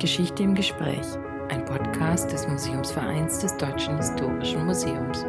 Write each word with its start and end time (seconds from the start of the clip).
Geschichte 0.00 0.42
im 0.42 0.54
Gespräch, 0.54 1.06
ein 1.50 1.62
Podcast 1.66 2.32
des 2.32 2.48
Museumsvereins 2.48 3.40
des 3.40 3.54
Deutschen 3.58 3.98
Historischen 3.98 4.64
Museums. 4.64 5.26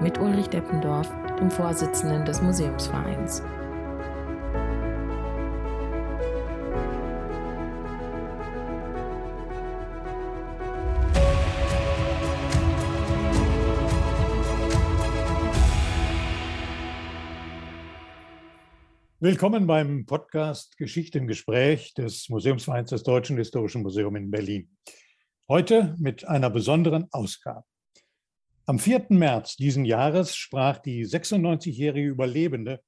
Mit 0.00 0.18
Ulrich 0.18 0.48
Deppendorf, 0.48 1.08
dem 1.38 1.48
Vorsitzenden 1.48 2.24
des 2.24 2.42
Museumsvereins. 2.42 3.40
Willkommen 19.24 19.66
beim 19.66 20.04
Podcast 20.04 20.76
Geschichte 20.76 21.16
im 21.16 21.26
Gespräch 21.26 21.94
des 21.94 22.28
Museumsvereins 22.28 22.90
des 22.90 23.04
Deutschen 23.04 23.38
Historischen 23.38 23.80
Museums 23.80 24.18
in 24.18 24.30
Berlin. 24.30 24.68
Heute 25.48 25.96
mit 25.98 26.28
einer 26.28 26.50
besonderen 26.50 27.08
Ausgabe. 27.10 27.64
Am 28.66 28.78
4. 28.78 29.06
März 29.08 29.56
diesen 29.56 29.86
Jahres 29.86 30.36
sprach 30.36 30.76
die 30.76 31.06
96-jährige 31.06 32.06
Überlebende 32.06 32.82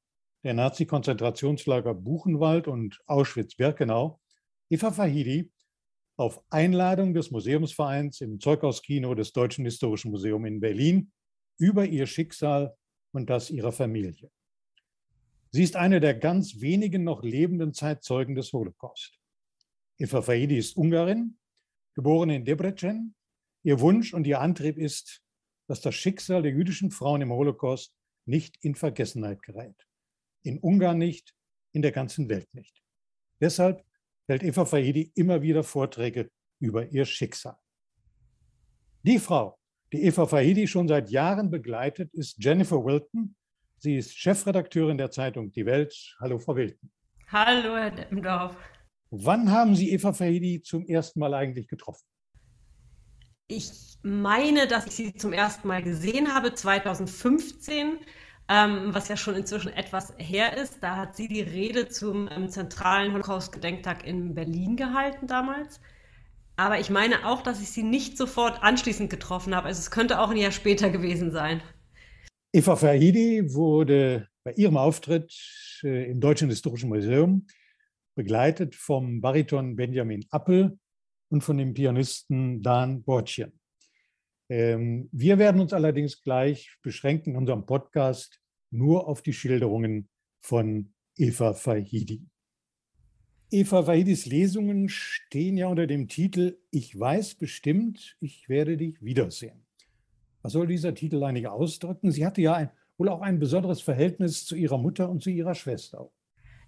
der 0.45 0.53
Nazi-Konzentrationslager 0.53 1.95
Buchenwald 1.95 2.69
und 2.69 3.01
Auschwitz-Birkenau, 3.07 4.21
Eva 4.69 4.91
Fahidi, 4.91 5.51
auf 6.19 6.45
Einladung 6.51 7.15
des 7.15 7.31
Museumsvereins 7.31 8.21
im 8.21 8.41
Zeughauskino 8.41 9.15
des 9.15 9.33
Deutschen 9.33 9.65
Historischen 9.65 10.11
Museums 10.11 10.47
in 10.47 10.61
Berlin 10.61 11.13
über 11.57 11.87
ihr 11.87 12.07
Schicksal 12.07 12.77
und 13.13 13.31
das 13.31 13.49
ihrer 13.49 13.73
Familie. 13.73 14.31
Sie 15.57 15.63
ist 15.63 15.75
eine 15.75 16.01
der 16.01 16.13
ganz 16.13 16.61
wenigen 16.61 17.03
noch 17.03 17.23
lebenden 17.23 17.73
Zeitzeugen 17.73 18.35
des 18.35 18.53
Holocaust. 18.53 19.19
Eva 19.97 20.21
Faidi 20.21 20.59
ist 20.59 20.77
Ungarin, 20.77 21.39
geboren 21.95 22.29
in 22.29 22.45
Debrecen. 22.45 23.15
Ihr 23.63 23.81
Wunsch 23.81 24.13
und 24.13 24.27
ihr 24.27 24.43
Antrieb 24.43 24.77
ist, 24.77 25.23
dass 25.67 25.81
das 25.81 25.95
Schicksal 25.95 26.43
der 26.43 26.53
jüdischen 26.53 26.91
Frauen 26.91 27.23
im 27.23 27.33
Holocaust 27.33 27.95
nicht 28.27 28.63
in 28.63 28.75
Vergessenheit 28.75 29.41
gerät. 29.41 29.75
In 30.43 30.59
Ungarn 30.59 30.99
nicht, 30.99 31.35
in 31.73 31.81
der 31.81 31.93
ganzen 31.93 32.29
Welt 32.29 32.53
nicht. 32.53 32.83
Deshalb 33.41 33.83
hält 34.29 34.43
Eva 34.43 34.67
Faidi 34.67 35.11
immer 35.15 35.41
wieder 35.41 35.65
Vorträge 35.65 36.31
über 36.61 36.87
ihr 36.91 37.07
Schicksal. 37.07 37.57
Die 39.05 39.19
Frau, 39.19 39.59
die 39.91 40.03
Eva 40.03 40.27
Faidi 40.27 40.67
schon 40.67 40.87
seit 40.87 41.09
Jahren 41.09 41.51
begleitet, 41.51 42.13
ist 42.13 42.45
Jennifer 42.45 42.85
Wilton, 42.85 43.35
Sie 43.79 43.97
ist 43.97 44.17
Chefredakteurin 44.17 44.97
der 44.97 45.11
Zeitung 45.11 45.53
Die 45.53 45.67
Welt. 45.67 46.17
Hallo, 46.19 46.39
Frau 46.39 46.57
Wilken. 46.57 46.91
Hallo, 47.31 47.77
Herr 47.77 47.91
Deppendorf. 47.91 48.57
Wann 49.11 49.51
haben 49.51 49.77
Sie 49.77 49.93
Eva 49.93 50.13
Fahidi 50.13 50.63
zum 50.63 50.87
ersten 50.87 51.21
Mal 51.21 51.35
eigentlich 51.35 51.69
getroffen? 51.69 52.05
Ich 53.49 53.71
meine, 54.03 54.67
dass 54.67 54.87
ich 54.87 54.95
sie 54.95 55.15
zum 55.15 55.33
ersten 55.33 55.69
Mal 55.69 55.83
gesehen 55.83 56.35
habe, 56.35 56.55
2015, 56.55 57.99
ähm, 58.49 58.95
was 58.95 59.09
ja 59.09 59.17
schon 59.17 59.37
inzwischen 59.37 59.73
etwas 59.73 60.15
her 60.19 60.57
ist. 60.57 60.83
Da 60.83 60.97
hat 60.97 61.15
sie 61.15 61.29
die 61.29 61.43
Rede 61.43 61.89
zum 61.89 62.29
ähm, 62.31 62.49
zentralen 62.49 63.13
Holocaust-Gedenktag 63.13 64.07
in 64.07 64.35
Berlin 64.35 64.77
gehalten 64.77 65.27
damals. 65.27 65.81
Aber 66.57 66.81
ich 66.81 66.91
meine 66.91 67.27
auch, 67.27 67.43
dass 67.43 67.61
ich 67.61 67.71
sie 67.71 67.83
nicht 67.83 68.17
sofort 68.17 68.63
anschließend 68.63 69.11
getroffen 69.11 69.55
habe. 69.55 69.69
Also 69.69 69.81
es 69.81 69.91
könnte 69.91 70.19
auch 70.19 70.31
ein 70.31 70.39
Jahr 70.39 70.53
später 70.53 70.91
gewesen 70.91 71.31
sein. 71.31 71.63
Eva 72.57 72.75
Fahidi 72.75 73.53
wurde 73.53 74.29
bei 74.43 74.55
ihrem 74.55 74.79
Auftritt 74.79 75.31
äh, 75.85 76.11
im 76.11 76.21
Deutschen 76.21 76.49
Historischen 76.49 76.89
Museum 76.89 77.47
begleitet 78.15 78.75
vom 78.75 79.21
Bariton 79.21 79.77
Benjamin 79.77 80.25
Appel 80.31 80.79
und 81.29 81.45
von 81.45 81.59
dem 81.59 81.75
Pianisten 81.75 82.63
Dan 82.63 83.03
Bortchen. 83.03 83.61
Ähm, 84.49 85.11
wir 85.13 85.37
werden 85.37 85.61
uns 85.61 85.75
allerdings 85.75 86.23
gleich 86.23 86.75
beschränken 86.81 87.33
in 87.33 87.37
unserem 87.37 87.67
Podcast 87.67 88.41
nur 88.71 89.07
auf 89.07 89.21
die 89.21 89.35
Schilderungen 89.35 90.09
von 90.39 90.95
Eva 91.15 91.53
Fahidi. 91.53 92.23
Eva 93.51 93.83
Fahidis 93.83 94.25
Lesungen 94.25 94.89
stehen 94.89 95.59
ja 95.59 95.67
unter 95.67 95.87
dem 95.87 96.09
Titel 96.09 96.57
Ich 96.71 96.99
weiß 96.99 97.35
bestimmt, 97.35 98.17
ich 98.19 98.49
werde 98.49 98.79
dich 98.79 99.03
wiedersehen. 99.03 99.66
Was 100.47 100.53
soll 100.53 100.69
dieser 100.69 100.95
Titel 100.95 101.25
eigentlich 101.25 101.49
ausdrücken? 101.49 102.13
Sie 102.13 102.25
hatte 102.25 102.41
ja 102.41 102.55
ein, 102.55 102.71
wohl 102.99 103.09
auch 103.09 103.21
ein 103.21 103.41
besonderes 103.41 103.81
Verhältnis 103.81 104.47
zu 104.47 104.55
ihrer 104.55 104.79
Mutter 104.79 105.11
und 105.11 105.21
zu 105.21 105.29
ihrer 105.29 105.57
Schwester. 105.57 106.09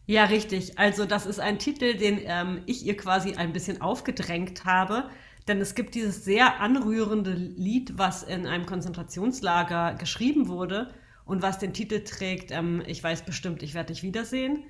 Ja, 0.05 0.25
richtig. 0.25 0.77
Also 0.81 1.05
das 1.05 1.27
ist 1.27 1.39
ein 1.39 1.61
Titel, 1.61 1.97
den 1.97 2.19
ähm, 2.25 2.63
ich 2.67 2.85
ihr 2.85 2.97
quasi 2.97 3.35
ein 3.35 3.53
bisschen 3.53 3.81
aufgedrängt 3.81 4.65
habe. 4.65 5.11
Denn 5.47 5.61
es 5.61 5.77
gibt 5.77 5.95
dieses 5.95 6.25
sehr 6.25 6.59
anrührende 6.61 7.35
Lied, 7.35 7.97
was 7.97 8.25
in 8.25 8.49
einem 8.49 8.67
Konzentrationslager 8.67 9.95
geschrieben 9.95 10.49
wurde 10.49 10.93
und 11.25 11.43
was 11.43 11.61
den 11.61 11.73
Titel 11.73 12.03
trägt, 12.03 12.51
ähm, 12.51 12.83
ich 12.85 13.05
weiß 13.05 13.23
bestimmt, 13.23 13.63
ich 13.63 13.75
werde 13.75 13.93
dich 13.93 14.03
wiedersehen. 14.03 14.65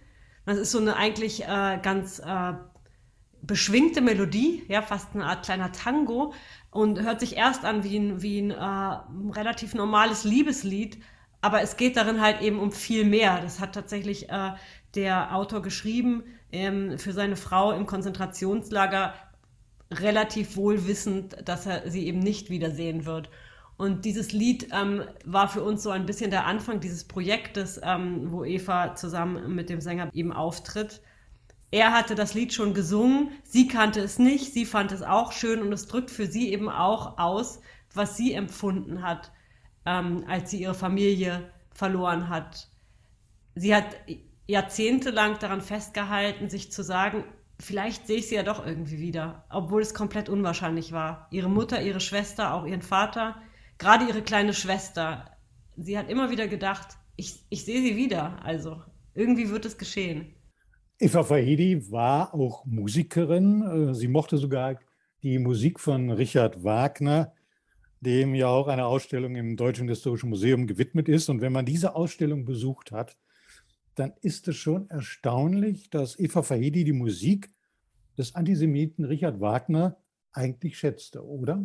Das 0.45 0.59
ist 0.59 0.71
so 0.71 0.81
eine 0.81 0.97
eigentlich 0.97 1.45
äh, 1.45 1.79
ganz 1.81 2.19
äh, 2.19 2.53
beschwingte 3.43 4.01
Melodie, 4.01 4.65
ja, 4.69 4.83
fast 4.83 5.15
eine 5.15 5.27
Art 5.27 5.45
kleiner 5.45 5.73
Tango 5.73 6.33
und 6.71 7.01
hört 7.01 7.21
sich 7.21 7.37
erst 7.37 7.65
an 7.65 7.85
wie 7.85 7.99
ein, 7.99 8.23
wie 8.23 8.41
ein 8.41 8.51
äh, 8.51 9.35
relativ 9.39 9.75
normales 9.75 10.25
Liebeslied, 10.25 10.99
aber 11.41 11.63
es 11.63 11.77
geht 11.77 11.97
darin 11.97 12.21
halt 12.21 12.41
eben 12.43 12.59
um 12.59 12.73
viel 12.73 13.05
mehr. 13.05 13.41
Das 13.41 13.61
hat 13.61 13.75
tatsächlich 13.75 14.29
äh, 14.29 14.53
der 14.95 15.35
Autor 15.35 15.63
geschrieben 15.63 16.25
ähm, 16.53 16.99
für 16.99 17.13
seine 17.13 17.37
Frau 17.37 17.73
im 17.73 17.87
Konzentrationslager, 17.87 19.15
relativ 19.91 20.57
wohl 20.57 20.87
wissend, 20.87 21.37
dass 21.45 21.67
er 21.67 21.91
sie 21.91 22.07
eben 22.07 22.19
nicht 22.19 22.51
wiedersehen 22.51 23.07
wird. 23.07 23.31
Und 23.79 24.05
dieses 24.05 24.33
Lied 24.33 24.69
ähm, 24.73 25.05
war 25.25 25.49
für 25.49 25.63
uns 25.63 25.85
so 25.85 25.91
ein 25.91 26.05
bisschen 26.05 26.31
der 26.31 26.47
Anfang 26.47 26.81
dieses 26.81 27.05
Projektes, 27.05 27.81
ähm, 27.83 28.33
wo 28.33 28.45
Eva 28.45 28.97
zusammen 28.97 29.55
mit 29.55 29.71
dem 29.71 29.81
Sänger 29.81 30.11
eben 30.13 30.33
auftritt 30.33 31.01
er 31.71 31.93
hatte 31.93 32.15
das 32.15 32.35
Lied 32.35 32.55
schon 32.55 32.73
gesungen, 32.73 33.31
sie 33.45 33.69
kannte 33.69 34.01
es 34.01 34.19
nicht, 34.19 34.55
sie 34.55 34.65
fand 34.65 34.93
es 34.93 35.03
auch 35.03 35.33
schön 35.33 35.61
und 35.61 35.73
es 35.73 35.87
drückt 35.87 36.11
für 36.11 36.27
sie 36.27 36.53
eben 36.53 36.69
auch 36.71 37.19
aus, 37.19 37.61
was 37.93 38.17
sie 38.17 38.33
empfunden 38.33 39.03
hat, 39.03 39.33
ähm, 39.85 40.25
als 40.29 40.51
sie 40.51 40.63
ihre 40.63 40.75
Familie 40.75 41.53
verloren 41.73 42.29
hat. 42.29 42.69
Sie 43.55 43.75
hat 43.75 43.97
jahrzehntelang 44.47 45.39
daran 45.39 45.61
festgehalten, 45.61 46.49
sich 46.49 46.73
zu 46.73 46.83
sagen, 46.83 47.25
vielleicht 47.61 48.07
sehe 48.07 48.19
ich 48.19 48.29
sie 48.29 48.37
ja 48.37 48.43
doch 48.43 48.65
irgendwie 48.65 48.99
wieder, 48.99 49.45
obwohl 49.51 49.83
es 49.83 49.93
komplett 49.93 50.29
unwahrscheinlich 50.29 50.93
war. 50.93 51.29
Ihre 51.31 51.51
Mutter, 51.51 51.83
ihre 51.83 52.01
Schwester, 52.01 52.55
auch 52.55 52.65
ihren 52.65 52.83
Vater, 52.83 53.43
gerade 53.77 54.07
ihre 54.07 54.23
kleine 54.23 54.55
Schwester. 54.55 55.37
Sie 55.77 55.99
hat 55.99 56.09
immer 56.09 56.31
wieder 56.31 56.49
gedacht, 56.49 56.97
ich, 57.17 57.45
ich 57.51 57.65
sehe 57.65 57.83
sie 57.83 57.97
wieder, 57.97 58.43
also 58.43 58.83
irgendwie 59.15 59.51
wird 59.51 59.67
es 59.67 59.77
geschehen. 59.77 60.35
Eva 61.01 61.23
Fahidi 61.23 61.93
war 61.93 62.35
auch 62.35 62.65
Musikerin. 62.65 63.91
Äh, 63.91 63.95
sie 63.95 64.09
mochte 64.09 64.37
sogar 64.37 64.81
die 65.23 65.39
Musik 65.39 65.79
von 65.79 66.11
Richard 66.11 66.65
Wagner, 66.65 67.33
dem 68.01 68.35
ja 68.35 68.49
auch 68.49 68.67
eine 68.67 68.87
Ausstellung 68.87 69.37
im 69.37 69.57
Deutschen 69.57 69.89
Historischen 69.89 70.29
Museum 70.29 70.67
gewidmet 70.67 71.09
ist. 71.09 71.29
Und 71.29 71.41
wenn 71.41 71.53
man 71.53 71.67
diese 71.67 71.95
Ausstellung 71.95 72.45
besucht 72.45 72.91
hat, 72.91 73.17
dann 73.95 74.13
ist 74.23 74.49
es 74.49 74.57
schon 74.57 74.91
erstaunlich, 74.91 75.89
dass 75.91 76.19
Eva 76.19 76.43
Fahidi 76.43 76.83
die 76.83 76.93
Musik 76.93 77.51
des 78.17 78.35
Antisemiten 78.35 79.05
Richard 79.05 79.41
Wagner 79.41 79.97
eigentlich 80.33 80.79
schätzte, 80.79 81.25
oder? 81.25 81.65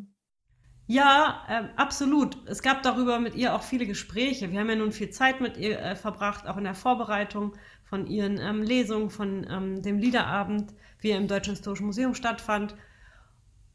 Ja, 0.85 1.44
äh, 1.47 1.79
absolut. 1.79 2.38
Es 2.47 2.61
gab 2.61 2.83
darüber 2.83 3.19
mit 3.19 3.35
ihr 3.35 3.55
auch 3.55 3.63
viele 3.63 3.88
Gespräche. 3.88 4.51
Wir 4.51 4.59
haben 4.59 4.69
ja 4.69 4.75
nun 4.75 4.91
viel 4.91 5.09
Zeit 5.11 5.41
mit 5.41 5.57
ihr 5.57 5.79
äh, 5.79 5.95
verbracht, 5.95 6.45
auch 6.45 6.57
in 6.57 6.65
der 6.65 6.75
Vorbereitung 6.75 7.55
von 7.94 8.08
ihren 8.08 8.40
ähm, 8.40 8.64
Lesungen, 8.64 9.12
von 9.12 9.46
ähm, 9.48 9.84
dem 9.84 10.00
Liederabend, 10.00 10.74
wie 11.00 11.12
er 11.12 11.20
im 11.20 11.28
Deutschen 11.28 11.54
Historischen 11.54 11.86
Museum 11.86 12.16
stattfand. 12.16 12.76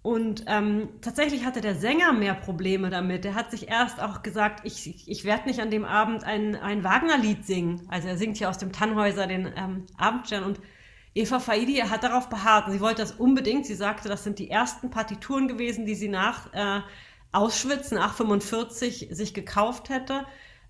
Und 0.02 0.44
ähm, 0.48 0.88
tatsächlich 1.02 1.44
hatte 1.44 1.60
der 1.60 1.76
Sänger 1.76 2.12
mehr 2.12 2.34
Probleme 2.34 2.90
damit. 2.90 3.24
Er 3.24 3.36
hat 3.36 3.52
sich 3.52 3.68
erst 3.68 4.02
auch 4.02 4.24
gesagt, 4.24 4.62
ich, 4.64 5.08
ich 5.08 5.24
werde 5.24 5.46
nicht 5.46 5.60
an 5.60 5.70
dem 5.70 5.84
Abend 5.84 6.24
ein, 6.24 6.56
ein 6.56 6.82
Wagner-Lied 6.82 7.46
singen. 7.46 7.86
Also 7.86 8.08
er 8.08 8.18
singt 8.18 8.38
hier 8.38 8.50
aus 8.50 8.58
dem 8.58 8.72
Tannhäuser 8.72 9.28
den 9.28 9.52
ähm, 9.54 9.86
Abendstern. 9.96 10.42
Und 10.42 10.58
Eva 11.14 11.38
Faidi 11.38 11.76
hat 11.76 12.02
darauf 12.02 12.28
beharrt. 12.28 12.72
Sie 12.72 12.80
wollte 12.80 13.02
das 13.02 13.12
unbedingt. 13.12 13.66
Sie 13.66 13.76
sagte, 13.76 14.08
das 14.08 14.24
sind 14.24 14.40
die 14.40 14.50
ersten 14.50 14.90
Partituren 14.90 15.46
gewesen, 15.46 15.86
die 15.86 15.94
sie 15.94 16.08
nach 16.08 16.52
äh, 16.54 16.80
Auschwitz, 17.30 17.92
nach 17.92 18.14
45, 18.14 19.10
sich 19.12 19.32
gekauft 19.32 19.90
hätte. 19.90 20.26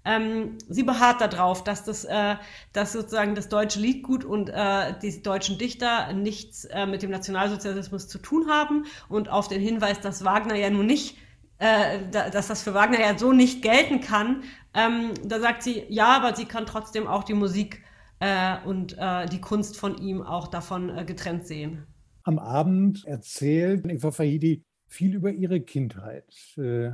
Ähm, 0.08 0.56
sie 0.68 0.84
beharrt 0.84 1.20
darauf, 1.20 1.64
dass 1.64 1.84
das, 1.84 2.04
äh, 2.04 2.36
dass 2.72 2.92
sozusagen 2.92 3.34
das 3.34 3.50
deutsche 3.50 3.78
Liedgut 3.78 4.24
und 4.24 4.48
äh, 4.48 4.94
die 5.02 5.22
deutschen 5.22 5.58
Dichter 5.58 6.14
nichts 6.14 6.64
äh, 6.64 6.86
mit 6.86 7.02
dem 7.02 7.10
Nationalsozialismus 7.10 8.08
zu 8.08 8.18
tun 8.18 8.48
haben 8.48 8.86
und 9.10 9.28
auf 9.28 9.48
den 9.48 9.60
Hinweis, 9.60 10.00
dass 10.00 10.24
Wagner 10.24 10.54
ja 10.54 10.70
nun 10.70 10.86
nicht 10.86 11.18
äh, 11.58 12.08
dass 12.10 12.46
das 12.46 12.62
für 12.62 12.72
Wagner 12.72 13.00
ja 13.00 13.18
so 13.18 13.32
nicht 13.32 13.62
gelten 13.62 14.00
kann, 14.00 14.44
ähm, 14.74 15.12
da 15.24 15.40
sagt 15.40 15.64
sie, 15.64 15.84
ja, 15.88 16.16
aber 16.16 16.36
sie 16.36 16.44
kann 16.44 16.66
trotzdem 16.66 17.08
auch 17.08 17.24
die 17.24 17.34
Musik 17.34 17.82
äh, 18.20 18.56
und 18.64 18.96
äh, 18.96 19.26
die 19.26 19.40
Kunst 19.40 19.76
von 19.76 19.98
ihm 19.98 20.22
auch 20.22 20.46
davon 20.48 20.96
äh, 20.96 21.04
getrennt 21.04 21.46
sehen. 21.46 21.84
am 22.22 22.38
Abend 22.38 23.04
erzählt 23.06 23.84
Eva 23.86 24.12
Fahidi 24.12 24.62
viel 24.86 25.16
über 25.16 25.32
ihre 25.32 25.60
Kindheit, 25.60 26.32
äh, 26.56 26.92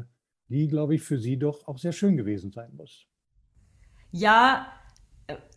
die, 0.55 0.69
glaube 0.69 0.95
ich, 0.95 1.03
für 1.03 1.19
Sie 1.19 1.37
doch 1.37 1.67
auch 1.67 1.79
sehr 1.79 1.93
schön 1.93 2.17
gewesen 2.17 2.53
sein 2.53 2.75
muss. 2.77 3.06
Ja, 4.12 4.73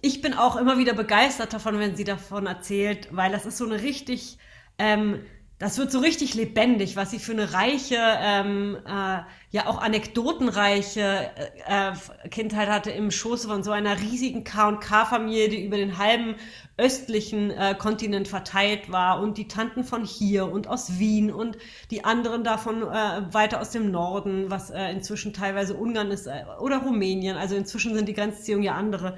ich 0.02 0.22
bin 0.22 0.34
auch 0.34 0.56
immer 0.56 0.78
wieder 0.78 0.94
begeistert 0.94 1.54
davon, 1.54 1.78
wenn 1.80 1.96
sie 1.96 2.04
davon 2.04 2.48
erzählt, 2.48 3.10
weil 3.12 3.32
das 3.32 3.46
ist 3.46 3.58
so 3.58 3.66
eine 3.66 3.82
richtig 3.82 4.38
ähm, 4.80 5.24
das 5.60 5.80
wird 5.80 5.92
so 5.92 6.00
richtig 6.00 6.36
lebendig, 6.36 6.96
was 6.96 7.10
sie 7.10 7.18
für 7.18 7.32
eine 7.32 7.52
reiche, 7.54 7.98
ähm, 7.98 8.78
äh, 8.86 9.20
ja 9.50 9.66
auch 9.66 9.82
anekdotenreiche 9.82 11.32
äh, 11.68 11.90
äh 11.90 12.30
Kindheit 12.30 12.70
hatte 12.70 12.92
im 12.92 13.10
Schoße 13.10 13.48
von 13.48 13.64
so 13.64 13.72
einer 13.72 14.00
riesigen 14.00 14.44
K&K-Familie, 14.44 15.50
die 15.50 15.66
über 15.66 15.78
den 15.78 15.98
halben 15.98 16.36
östlichen 16.78 17.50
äh, 17.50 17.74
Kontinent 17.78 18.28
verteilt 18.28 18.92
war 18.92 19.20
und 19.20 19.40
die 19.40 19.48
Tanten 19.48 19.84
von 19.84 20.06
hier 20.06 20.52
und 20.52 20.68
aus 20.68 21.00
Wien 21.00 21.32
und 21.32 21.58
die 21.90 22.06
anderen 22.06 22.44
davon 22.44 22.84
äh, 22.84 23.34
weiter 23.34 23.60
aus 23.60 23.72
dem 23.72 23.90
Norden, 23.90 24.52
was 24.52 24.70
äh, 24.70 24.92
inzwischen 24.92 25.34
teilweise 25.34 25.74
Ungarn 25.74 26.12
ist 26.12 26.28
äh, 26.28 26.44
oder 26.60 26.78
Rumänien. 26.78 27.36
Also 27.36 27.56
inzwischen 27.56 27.96
sind 27.96 28.08
die 28.08 28.14
Grenzziehungen 28.14 28.64
ja 28.64 28.76
andere. 28.76 29.18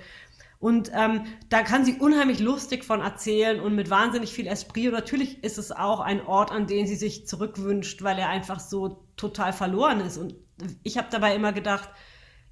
Und 0.59 0.91
ähm, 0.93 1.23
da 1.47 1.63
kann 1.63 1.85
sie 1.85 1.99
unheimlich 1.99 2.39
lustig 2.39 2.83
von 2.83 2.99
erzählen 2.99 3.61
und 3.61 3.75
mit 3.75 3.89
wahnsinnig 3.89 4.33
viel 4.33 4.45
Esprit. 4.45 4.87
Und 4.87 4.93
natürlich 4.93 5.41
ist 5.41 5.57
es 5.57 5.71
auch 5.71 6.01
ein 6.01 6.21
Ort, 6.21 6.51
an 6.51 6.67
den 6.67 6.85
sie 6.85 6.95
sich 6.95 7.25
zurückwünscht, 7.25 8.03
weil 8.03 8.19
er 8.19 8.27
einfach 8.27 8.59
so 8.59 9.05
total 9.15 9.53
verloren 9.53 10.01
ist. 10.01 10.17
Und 10.17 10.35
ich 10.83 10.97
habe 10.97 11.07
dabei 11.11 11.33
immer 11.33 11.53
gedacht, 11.53 11.89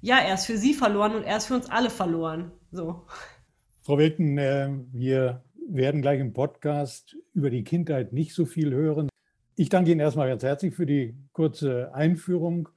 ja, 0.00 0.18
er 0.18 0.34
ist 0.34 0.46
für 0.46 0.56
sie 0.56 0.72
verloren 0.72 1.14
und 1.16 1.24
er 1.24 1.36
ist 1.36 1.46
für 1.46 1.54
uns 1.54 1.68
alle 1.68 1.90
verloren. 1.90 2.52
So. 2.72 3.04
Frau 3.82 3.98
Wilken, 3.98 4.38
äh, 4.38 4.70
wir 4.92 5.42
werden 5.68 6.00
gleich 6.00 6.20
im 6.20 6.32
Podcast 6.32 7.14
über 7.34 7.50
die 7.50 7.64
Kindheit 7.64 8.14
nicht 8.14 8.34
so 8.34 8.46
viel 8.46 8.72
hören. 8.72 9.10
Ich 9.54 9.68
danke 9.68 9.90
Ihnen 9.90 10.00
erstmal 10.00 10.28
ganz 10.28 10.42
herzlich 10.42 10.74
für 10.74 10.86
die 10.86 11.14
kurze 11.32 11.92
Einführung. 11.94 12.70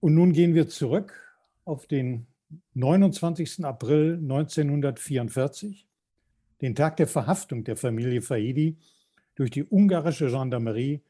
Und 0.00 0.14
nun 0.14 0.32
gehen 0.32 0.54
wir 0.54 0.66
zurück 0.66 1.14
auf 1.64 1.86
den 1.86 2.26
29. 2.74 3.64
April 3.64 4.18
1944, 4.22 5.86
den 6.60 6.74
Tag 6.74 6.96
der 6.96 7.06
Verhaftung 7.06 7.64
der 7.64 7.76
Familie 7.76 8.22
Faidi 8.22 8.76
durch 9.34 9.50
die 9.50 9.64
ungarische 9.64 10.28
Gendarmerie, 10.28 11.02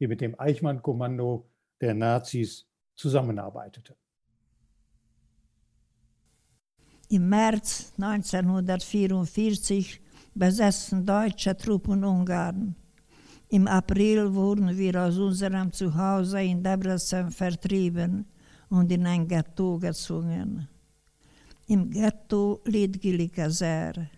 die 0.00 0.08
mit 0.08 0.20
dem 0.20 0.38
Eichmann-Kommando 0.38 1.48
der 1.80 1.94
Nazis 1.94 2.66
zusammenarbeitete. 2.94 3.94
Im 7.08 7.28
März 7.28 7.92
1944 7.98 10.00
besessen 10.34 11.06
deutsche 11.06 11.56
Truppen 11.56 12.04
Ungarn. 12.04 12.74
Im 13.48 13.68
April 13.68 14.34
wurden 14.34 14.76
wir 14.76 15.04
aus 15.04 15.16
unserem 15.18 15.72
Zuhause 15.72 16.42
in 16.42 16.62
Debrecen 16.62 17.30
vertrieben 17.30 18.26
und 18.68 18.90
in 18.90 19.06
ein 19.06 19.28
Ghetto 19.28 19.78
gezwungen. 19.78 20.68
Im 21.68 21.90
Ghetto 21.90 22.60
litt 22.64 23.00
Gilika 23.00 23.50
sehr. 23.50 24.08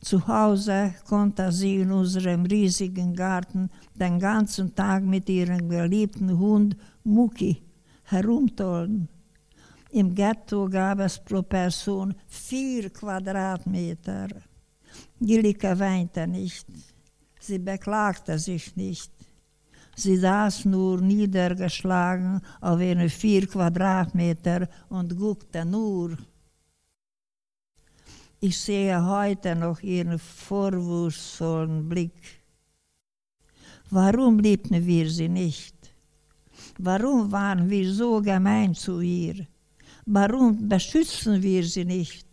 Zu 0.00 0.26
Hause 0.26 0.94
konnte 1.08 1.52
sie 1.52 1.76
in 1.76 1.92
unserem 1.92 2.44
riesigen 2.44 3.14
Garten 3.14 3.70
den 3.94 4.18
ganzen 4.18 4.74
Tag 4.74 5.04
mit 5.04 5.28
ihrem 5.28 5.68
geliebten 5.68 6.36
Hund 6.36 6.76
Muki 7.04 7.62
herumtollen. 8.02 9.08
Im 9.92 10.12
Ghetto 10.12 10.68
gab 10.68 10.98
es 10.98 11.20
pro 11.20 11.42
Person 11.42 12.14
vier 12.26 12.90
Quadratmeter. 12.90 14.26
Gilika 15.20 15.78
weinte 15.78 16.26
nicht. 16.26 16.66
Sie 17.38 17.60
beklagte 17.60 18.40
sich 18.40 18.74
nicht. 18.74 19.12
Sie 19.94 20.16
saß 20.16 20.64
nur 20.64 21.00
niedergeschlagen 21.00 22.40
auf 22.60 22.80
ihren 22.80 23.08
vier 23.08 23.46
Quadratmeter 23.46 24.68
und 24.88 25.16
guckte 25.16 25.64
nur. 25.64 26.16
Ich 28.38 28.58
sehe 28.58 29.02
heute 29.02 29.56
noch 29.56 29.80
ihren 29.80 30.18
vorwurfsvollen 30.18 31.88
Blick. 31.88 32.42
Warum 33.88 34.38
liebten 34.38 34.84
wir 34.84 35.08
sie 35.08 35.28
nicht? 35.28 35.74
Warum 36.78 37.32
waren 37.32 37.70
wir 37.70 37.90
so 37.90 38.20
gemein 38.20 38.74
zu 38.74 39.00
ihr? 39.00 39.46
Warum 40.04 40.68
beschützen 40.68 41.42
wir 41.42 41.64
sie 41.64 41.86
nicht? 41.86 42.26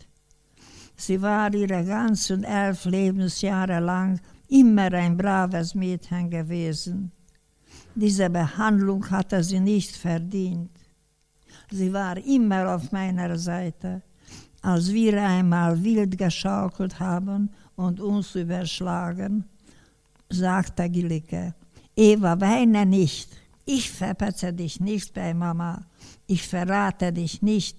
Sie 0.98 1.22
war 1.22 1.54
ihre 1.54 1.86
ganzen 1.86 2.44
elf 2.44 2.84
Lebensjahre 2.84 3.80
lang 3.80 4.20
immer 4.50 4.92
ein 4.92 5.16
braves 5.16 5.74
Mädchen 5.74 6.30
gewesen. 6.30 7.14
Diese 7.96 8.30
Behandlung 8.30 9.10
hatte 9.10 9.42
sie 9.42 9.62
nicht 9.62 9.96
verdient. 9.96 10.72
Sie 11.72 11.94
war 11.94 12.18
immer 12.18 12.76
auf 12.76 12.92
meiner 12.92 13.38
Seite 13.38 14.02
als 14.64 14.92
wir 14.94 15.22
einmal 15.22 15.84
wild 15.84 16.18
geschaukelt 16.18 17.00
haben 17.00 17.52
und 17.76 18.00
uns 18.00 18.34
überschlagen, 18.34 19.44
sagte 20.30 20.90
Gilike, 20.90 21.54
Eva, 21.96 22.40
weine 22.40 22.86
nicht. 22.86 23.30
Ich 23.66 23.92
verpetze 23.92 24.54
dich 24.54 24.80
nicht 24.80 25.14
bei 25.14 25.34
Mama. 25.34 25.86
Ich 26.28 26.48
verrate 26.48 27.12
dich 27.12 27.42
nicht. 27.42 27.78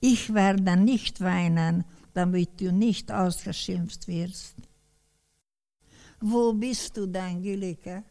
Ich 0.00 0.32
werde 0.32 0.76
nicht 0.76 1.20
weinen, 1.20 1.84
damit 2.14 2.60
du 2.60 2.72
nicht 2.72 3.12
ausgeschimpft 3.12 4.08
wirst. 4.08 4.56
Wo 6.20 6.52
bist 6.54 6.96
du 6.96 7.06
denn, 7.06 7.42
Gilike? 7.42 8.04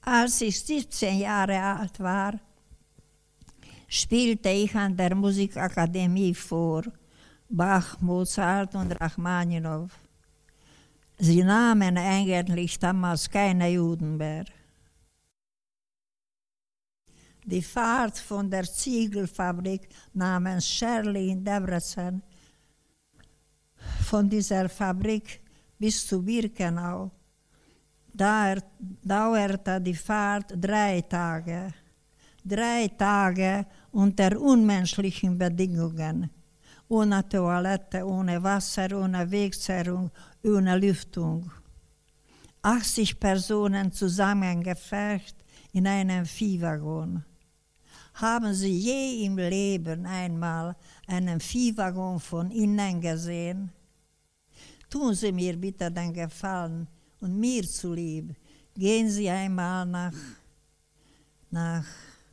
Als 0.00 0.40
ich 0.40 0.58
17 0.62 1.18
Jahre 1.18 1.60
alt 1.60 2.00
war, 2.00 2.40
spielte 3.88 4.48
ich 4.50 4.74
an 4.74 4.96
der 4.96 5.14
Musikakademie 5.14 6.34
vor, 6.34 6.82
Bach, 7.48 8.00
Mozart 8.00 8.74
und 8.74 8.92
Rachmaninow. 9.00 9.90
Sie 11.18 11.42
nahmen 11.42 11.96
eigentlich 11.96 12.78
damals 12.78 13.30
keine 13.30 13.68
Juden 13.68 14.16
mehr. 14.16 14.44
Die 17.44 17.62
Fahrt 17.62 18.18
von 18.18 18.50
der 18.50 18.64
Ziegelfabrik 18.64 19.88
namens 20.12 20.68
Scherli 20.68 21.30
in 21.30 21.44
Debrecen, 21.44 22.20
von 24.04 24.28
dieser 24.28 24.68
Fabrik 24.68 25.40
bis 25.78 26.04
zu 26.06 26.20
Birkenau, 26.22 27.12
dauerte 28.12 29.80
die 29.80 29.94
Fahrt 29.94 30.52
drei 30.56 31.02
Tage 31.02 31.72
drei 32.46 32.88
Tage 32.88 33.66
unter 33.92 34.40
unmenschlichen 34.40 35.36
Bedingungen. 35.36 36.30
Ohne 36.88 37.28
Toilette, 37.28 38.04
ohne 38.06 38.42
Wasser, 38.42 38.92
ohne 38.96 39.28
Wegzerrung, 39.30 40.10
ohne 40.44 40.78
Lüftung. 40.78 41.50
80 42.62 43.18
Personen 43.18 43.92
zusammengefecht 43.92 45.36
in 45.72 45.86
einem 45.86 46.24
Viehwaggon. 46.24 47.24
Haben 48.14 48.54
Sie 48.54 48.78
je 48.78 49.24
im 49.24 49.36
Leben 49.36 50.06
einmal 50.06 50.74
einen 51.06 51.40
Viehwaggon 51.40 52.18
von 52.18 52.50
innen 52.50 53.00
gesehen? 53.00 53.70
Tun 54.88 55.14
Sie 55.14 55.32
mir 55.32 55.56
bitte 55.56 55.90
den 55.90 56.12
Gefallen 56.12 56.86
und 57.20 57.38
mir 57.38 57.64
zulieb, 57.64 58.34
gehen 58.74 59.10
Sie 59.10 59.28
einmal 59.28 59.84
nach, 59.84 60.14
nach 61.50 61.84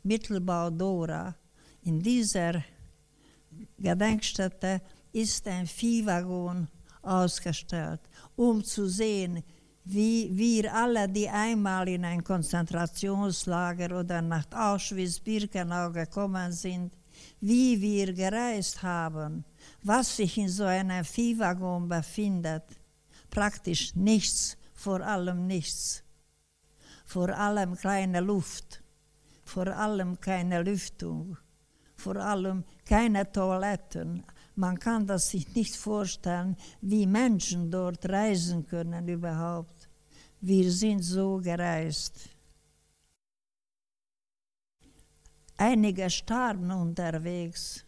Mittelbau 0.04 0.70
Dora. 0.70 1.36
In 1.82 2.02
dieser 2.02 2.64
Gedenkstätte 3.78 4.82
ist 5.12 5.48
ein 5.48 5.68
Viehwaggon 5.68 6.68
ausgestellt, 7.02 8.02
um 8.36 8.64
zu 8.64 8.88
sehen, 8.88 9.44
wie 9.86 10.30
wir 10.32 10.74
alle, 10.74 11.10
die 11.10 11.28
einmal 11.28 11.88
in 11.90 12.06
ein 12.06 12.24
Konzentrationslager 12.24 14.00
oder 14.00 14.22
nach 14.22 14.46
Auschwitz-Birkenau 14.52 15.92
gekommen 15.92 16.52
sind, 16.52 16.94
wie 17.42 17.80
wir 17.82 18.14
gereist 18.14 18.82
haben, 18.82 19.44
was 19.82 20.18
sich 20.18 20.38
in 20.38 20.50
so 20.50 20.64
einem 20.64 21.04
Viehwaggon 21.04 21.88
befindet. 21.88 22.64
Praktisch 23.30 23.96
nichts, 23.96 24.58
vor 24.74 25.02
allem 25.02 25.48
nichts. 25.48 26.04
Vor 27.06 27.30
allem 27.30 27.76
kleine 27.76 28.22
Luft 28.22 28.83
vor 29.44 29.68
allem 29.68 30.20
keine 30.20 30.64
Lüftung, 30.64 31.38
vor 31.96 32.16
allem 32.16 32.64
keine 32.86 33.32
Toiletten. 33.32 34.24
Man 34.56 34.80
kann 34.80 35.08
das 35.08 35.30
sich 35.30 35.54
nicht 35.56 35.76
vorstellen, 35.76 36.56
wie 36.82 37.08
Menschen 37.08 37.72
dort 37.72 38.08
reisen 38.08 38.66
können 38.66 39.08
überhaupt. 39.08 39.90
Wir 40.42 40.72
sind 40.72 41.02
so 41.02 41.38
gereist. 41.38 42.30
Einige 45.58 46.10
starben 46.10 46.72
unterwegs. 46.72 47.86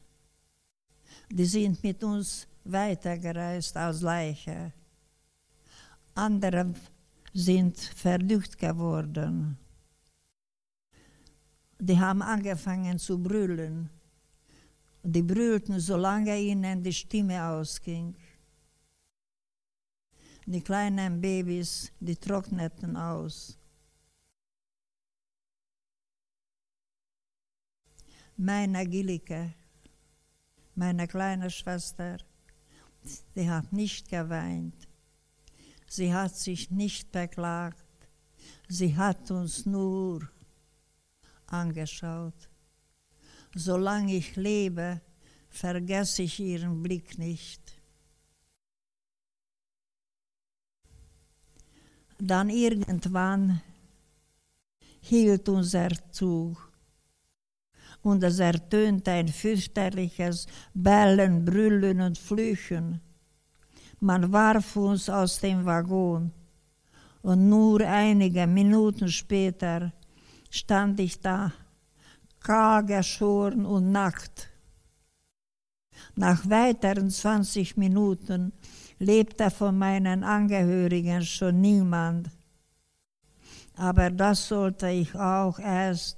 Die 1.30 1.46
sind 1.46 1.84
mit 1.84 2.04
uns 2.04 2.48
weitergereist 2.64 3.76
als 3.78 4.02
Leiche. 4.02 4.74
Andere 6.14 6.74
sind 7.34 7.78
verdückt 7.78 8.58
geworden. 8.58 9.58
Die 11.88 12.00
haben 12.00 12.24
angefangen 12.24 12.98
zu 12.98 13.22
brüllen. 13.22 13.92
Die 15.04 15.22
brüllten, 15.22 15.80
solange 15.80 16.36
ihnen 16.36 16.82
die 16.82 16.92
Stimme 16.92 17.44
ausging. 17.44 18.16
Die 20.48 20.62
kleinen 20.62 21.22
Babys, 21.22 21.92
die 22.00 22.16
trockneten 22.16 22.98
aus. 22.98 23.56
Meine 28.36 28.88
Gilike, 28.88 29.54
meine 30.74 31.08
kleine 31.08 31.52
Schwester, 31.52 32.18
sie 33.36 33.48
hat 33.48 33.72
nicht 33.72 34.10
geweint. 34.10 34.88
Sie 35.88 36.12
hat 36.12 36.36
sich 36.36 36.72
nicht 36.72 37.12
beklagt. 37.12 37.86
Sie 38.68 38.98
hat 38.98 39.30
uns 39.30 39.68
nur 39.68 40.28
angeschaut. 41.48 42.50
Solange 43.54 44.16
ich 44.16 44.36
lebe, 44.36 45.02
vergesse 45.50 46.24
ich 46.24 46.40
ihren 46.40 46.82
Blick 46.84 47.18
nicht. 47.18 47.62
Dann 52.18 52.50
irgendwann 52.50 53.62
hielt 55.02 55.48
unser 55.50 55.90
Zug 56.12 56.72
und 58.02 58.24
es 58.24 58.40
ertönte 58.40 59.12
ein 59.12 59.28
fürchterliches 59.28 60.48
Bellen, 60.74 61.44
Brüllen 61.44 62.02
und 62.02 62.18
Flüchen. 62.18 63.02
Man 64.00 64.32
warf 64.32 64.76
uns 64.76 65.10
aus 65.10 65.40
dem 65.40 65.66
Waggon 65.66 66.32
und 67.22 67.50
nur 67.50 67.82
einige 67.82 68.46
Minuten 68.46 69.08
später 69.10 69.92
stand 70.56 71.00
ich 71.00 71.20
da, 71.20 71.52
kahl 72.40 72.86
geschoren 72.86 73.66
und 73.66 73.92
nackt. 73.92 74.50
Nach 76.16 76.50
weiteren 76.50 77.10
20 77.10 77.78
Minuten 77.78 78.54
lebte 79.00 79.52
von 79.52 79.78
meinen 79.78 80.24
Angehörigen 80.24 81.24
schon 81.24 81.62
niemand. 81.62 82.30
Aber 83.76 84.10
das 84.10 84.48
sollte 84.48 84.90
ich 84.90 85.14
auch 85.16 85.60
erst 85.60 86.18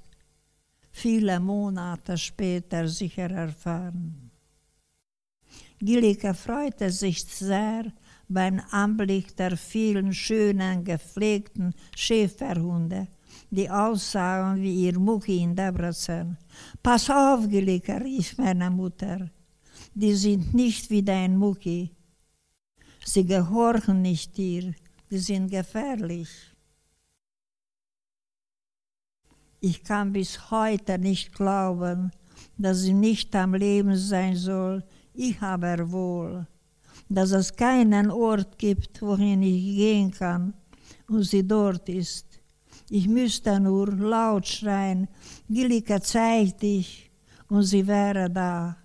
viele 0.92 1.40
Monate 1.40 2.16
später 2.16 2.86
sicher 2.86 3.30
erfahren. 3.30 4.30
Gilika 5.80 6.34
freute 6.34 6.90
sich 6.90 7.24
sehr 7.24 7.92
beim 8.28 8.60
Anblick 8.70 9.36
der 9.36 9.56
vielen 9.56 10.12
schönen, 10.12 10.84
gepflegten 10.84 11.74
Schäferhunde, 11.96 13.08
die 13.50 13.68
aussahen 13.70 14.60
wie 14.62 14.86
ihr 14.86 14.98
Mucki 14.98 15.42
in 15.42 15.54
Debrecen. 15.54 16.36
Pass 16.82 17.08
auf, 17.10 17.48
Gilika, 17.48 17.96
rief 17.96 18.36
meine 18.38 18.70
Mutter. 18.70 19.30
Die 19.94 20.14
sind 20.14 20.54
nicht 20.54 20.90
wie 20.90 21.02
dein 21.02 21.36
Mucki. 21.36 21.90
Sie 23.04 23.24
gehorchen 23.24 24.02
nicht 24.02 24.36
dir, 24.36 24.74
die 25.10 25.18
sind 25.18 25.50
gefährlich. 25.50 26.28
Ich 29.60 29.82
kann 29.82 30.12
bis 30.12 30.50
heute 30.50 30.98
nicht 30.98 31.32
glauben, 31.32 32.12
dass 32.56 32.82
sie 32.82 32.92
nicht 32.92 33.34
am 33.34 33.54
Leben 33.54 33.96
sein 33.96 34.36
soll, 34.36 34.84
ich 35.14 35.40
aber 35.42 35.90
wohl, 35.90 36.46
dass 37.08 37.32
es 37.32 37.52
keinen 37.56 38.10
Ort 38.10 38.58
gibt, 38.58 39.02
wohin 39.02 39.42
ich 39.42 39.76
gehen 39.76 40.10
kann 40.12 40.54
und 41.08 41.24
sie 41.24 41.46
dort 41.46 41.88
ist. 41.88 42.27
Ich 42.90 43.06
müsste 43.06 43.60
nur 43.60 43.92
laut 43.92 44.46
schreien, 44.46 45.08
Gilika 45.48 46.00
zeig 46.00 46.56
dich, 46.58 47.10
und 47.48 47.64
sie 47.64 47.86
wäre 47.86 48.30
da. 48.30 48.78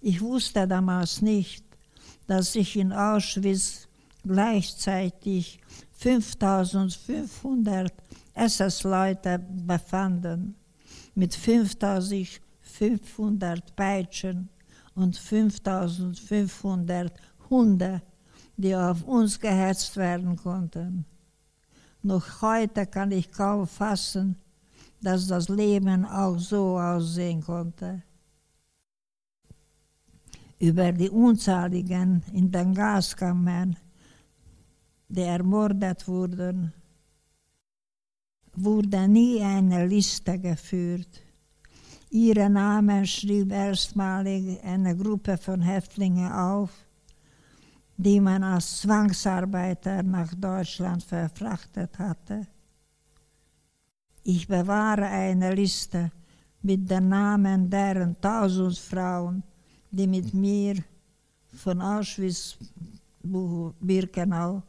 Ich 0.00 0.20
wusste 0.20 0.66
damals 0.66 1.22
nicht, 1.22 1.64
dass 2.26 2.52
sich 2.52 2.74
in 2.76 2.92
Auschwitz 2.92 3.86
gleichzeitig 4.24 5.60
5500 5.92 7.92
SS-Leute 8.34 9.38
befanden 9.66 10.56
mit 11.14 11.34
5500 11.34 13.76
Peitschen 13.76 14.48
und 14.94 15.16
5500 15.16 17.12
Hunde, 17.50 18.02
die 18.56 18.74
auf 18.74 19.04
uns 19.04 19.38
gehetzt 19.38 19.96
werden 19.96 20.34
konnten. 20.36 21.04
Noch 22.02 22.40
heute 22.40 22.86
kann 22.86 23.12
ich 23.12 23.30
kaum 23.30 23.66
fassen, 23.66 24.36
dass 25.02 25.26
das 25.26 25.48
Leben 25.48 26.04
auch 26.06 26.38
so 26.38 26.78
aussehen 26.78 27.42
konnte. 27.42 28.02
Über 30.58 30.92
die 30.92 31.10
Unzahligen 31.10 32.22
in 32.32 32.50
den 32.50 32.74
Gaskammern, 32.74 33.76
die 35.08 35.22
ermordet 35.22 36.06
wurden, 36.06 36.72
wurde 38.54 39.08
nie 39.08 39.42
eine 39.42 39.86
Liste 39.86 40.38
geführt. 40.38 41.22
Ihre 42.10 42.50
Namen 42.50 43.06
schrieb 43.06 43.52
erstmalig 43.52 44.62
eine 44.64 44.96
Gruppe 44.96 45.36
von 45.36 45.60
Häftlingen 45.60 46.32
auf, 46.32 46.70
die 48.02 48.18
man 48.18 48.42
als 48.42 48.80
Zwangsarbeiter 48.80 50.02
nach 50.02 50.34
Deutschland 50.34 51.02
verfrachtet 51.02 51.98
hatte. 51.98 52.46
Ich 54.22 54.48
bewahre 54.48 55.04
eine 55.04 55.54
Liste 55.54 56.10
mit 56.62 56.90
den 56.90 57.10
Namen 57.10 57.68
deren 57.68 58.18
tausend 58.18 58.78
Frauen, 58.78 59.42
die 59.90 60.06
mit 60.06 60.32
mir 60.32 60.82
von 61.54 61.82
Auschwitz-Birkenau 61.82 64.62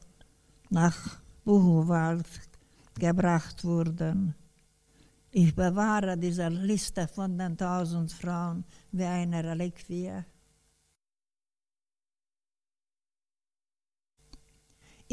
nach 0.70 0.98
Buchenwald 1.46 2.28
gebracht 3.00 3.64
wurden. 3.64 4.36
Ich 5.32 5.56
bewahre 5.56 6.18
diese 6.18 6.50
Liste 6.50 7.08
von 7.08 7.38
den 7.38 7.56
tausend 7.56 8.12
Frauen 8.12 8.66
wie 8.92 9.06
eine 9.06 9.42
Reliquie. 9.42 10.26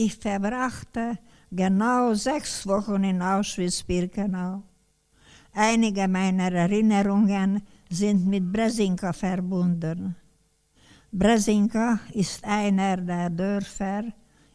Ich 0.01 0.15
verbrachte 0.15 1.19
genau 1.51 2.15
sechs 2.15 2.65
Wochen 2.69 3.03
in 3.03 3.21
Auschwitz-Birkenau. 3.21 4.63
Einige 5.53 6.07
meiner 6.07 6.53
Erinnerungen 6.53 7.61
sind 7.91 8.25
mit 8.29 8.53
Bresinka 8.53 9.13
verbunden. 9.13 10.15
Bresinka 11.11 11.99
ist 12.13 12.45
einer 12.45 12.99
der 12.99 13.29
Dörfer 13.29 14.05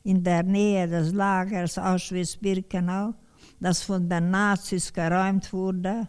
in 0.06 0.24
der 0.24 0.44
Nähe 0.44 0.88
des 0.88 1.12
Lagers 1.12 1.78
Auschwitz-Birkenau, 1.78 3.14
das 3.60 3.84
von 3.84 4.08
den 4.08 4.32
Nazis 4.32 4.94
geräumt 4.94 5.52
wurde, 5.52 6.08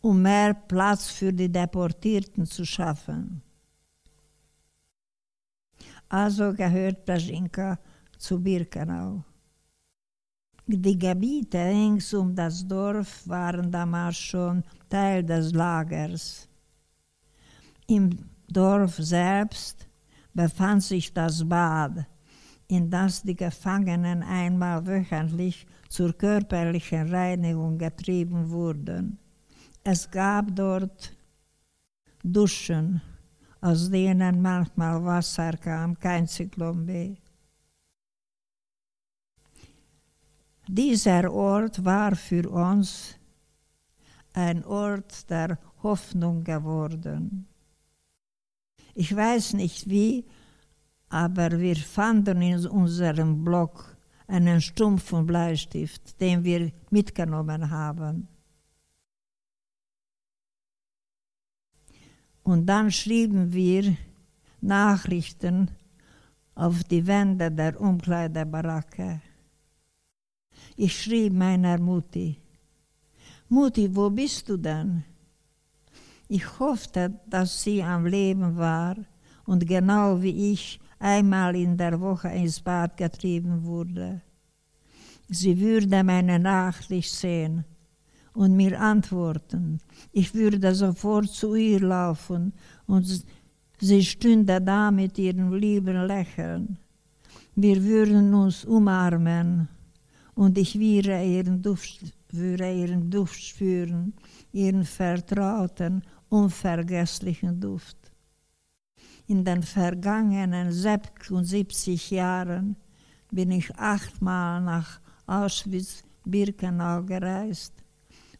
um 0.00 0.22
mehr 0.22 0.54
Platz 0.54 1.08
für 1.08 1.32
die 1.32 1.50
Deportierten 1.50 2.46
zu 2.46 2.64
schaffen. 2.64 3.42
Also 6.08 6.52
gehört 6.52 7.04
Bresinka 7.04 7.80
zu 8.18 8.38
Birkenau. 8.40 9.24
Die 10.68 10.98
Gebiete 10.98 11.58
rings 11.58 12.12
um 12.12 12.34
das 12.34 12.66
Dorf 12.66 13.22
waren 13.28 13.70
damals 13.70 14.16
schon 14.16 14.64
Teil 14.88 15.22
des 15.22 15.52
Lagers. 15.52 16.48
Im 17.86 18.10
Dorf 18.48 18.96
selbst 18.96 19.86
befand 20.34 20.82
sich 20.82 21.12
das 21.12 21.48
Bad, 21.48 22.04
in 22.66 22.90
das 22.90 23.22
die 23.22 23.36
Gefangenen 23.36 24.24
einmal 24.24 24.84
wöchentlich 24.84 25.66
zur 25.88 26.12
körperlichen 26.12 27.14
Reinigung 27.14 27.78
getrieben 27.78 28.50
wurden. 28.50 29.18
Es 29.84 30.10
gab 30.10 30.54
dort 30.56 31.12
Duschen, 32.24 33.00
aus 33.60 33.88
denen 33.88 34.42
manchmal 34.42 35.04
Wasser 35.04 35.52
kam, 35.52 35.96
kein 35.96 36.26
Zyklon 36.26 36.84
B. 36.84 37.14
Dieser 40.68 41.32
Ort 41.32 41.84
war 41.84 42.16
für 42.16 42.50
uns 42.50 43.16
ein 44.32 44.64
Ort 44.64 45.30
der 45.30 45.58
Hoffnung 45.82 46.42
geworden. 46.42 47.46
Ich 48.94 49.14
weiß 49.14 49.54
nicht 49.54 49.88
wie, 49.88 50.24
aber 51.08 51.60
wir 51.60 51.76
fanden 51.76 52.42
in 52.42 52.66
unserem 52.66 53.44
Block 53.44 53.96
einen 54.26 54.60
stumpfen 54.60 55.24
Bleistift, 55.24 56.20
den 56.20 56.42
wir 56.42 56.72
mitgenommen 56.90 57.70
haben. 57.70 58.26
Und 62.42 62.66
dann 62.66 62.90
schrieben 62.90 63.52
wir 63.52 63.96
Nachrichten 64.60 65.70
auf 66.54 66.82
die 66.84 67.06
Wände 67.06 67.52
der 67.52 67.80
Umkleidebaracke. 67.80 69.20
Ich 70.78 71.02
schrieb 71.02 71.32
meiner 71.32 71.78
Mutti, 71.78 72.38
Mutti, 73.48 73.96
wo 73.96 74.10
bist 74.10 74.46
du 74.50 74.58
denn? 74.58 75.04
Ich 76.28 76.58
hoffte, 76.58 77.18
dass 77.30 77.62
sie 77.62 77.82
am 77.82 78.04
Leben 78.04 78.58
war 78.58 78.96
und 79.46 79.66
genau 79.66 80.20
wie 80.20 80.52
ich 80.52 80.78
einmal 80.98 81.56
in 81.56 81.78
der 81.78 81.98
Woche 81.98 82.28
ins 82.28 82.60
Bad 82.60 82.98
getrieben 82.98 83.64
wurde. 83.64 84.20
Sie 85.30 85.58
würde 85.58 86.04
meine 86.04 86.38
Nachricht 86.38 87.10
sehen 87.10 87.64
und 88.34 88.54
mir 88.54 88.78
antworten. 88.78 89.80
Ich 90.12 90.34
würde 90.34 90.74
sofort 90.74 91.30
zu 91.30 91.54
ihr 91.54 91.80
laufen 91.80 92.52
und 92.86 93.24
sie 93.78 94.04
stünde 94.04 94.60
da 94.60 94.90
mit 94.90 95.16
ihrem 95.16 95.54
lieben 95.54 96.06
Lächeln. 96.06 96.76
Wir 97.54 97.82
würden 97.82 98.34
uns 98.34 98.66
umarmen 98.66 99.70
und 100.36 100.58
ich 100.58 100.78
würde 100.78 101.24
ihren 101.24 101.62
Duft, 101.62 102.00
würde 102.30 102.70
ihren 102.70 103.10
Duft 103.10 103.42
spüren, 103.42 104.12
ihren 104.52 104.84
vertrauten, 104.84 106.02
unvergesslichen 106.28 107.58
Duft. 107.58 107.96
In 109.26 109.44
den 109.44 109.62
vergangenen 109.62 110.70
76 110.70 112.10
Jahren 112.10 112.76
bin 113.30 113.50
ich 113.50 113.74
achtmal 113.76 114.60
nach 114.60 115.00
Auschwitz-Birkenau 115.26 117.02
gereist, 117.02 117.72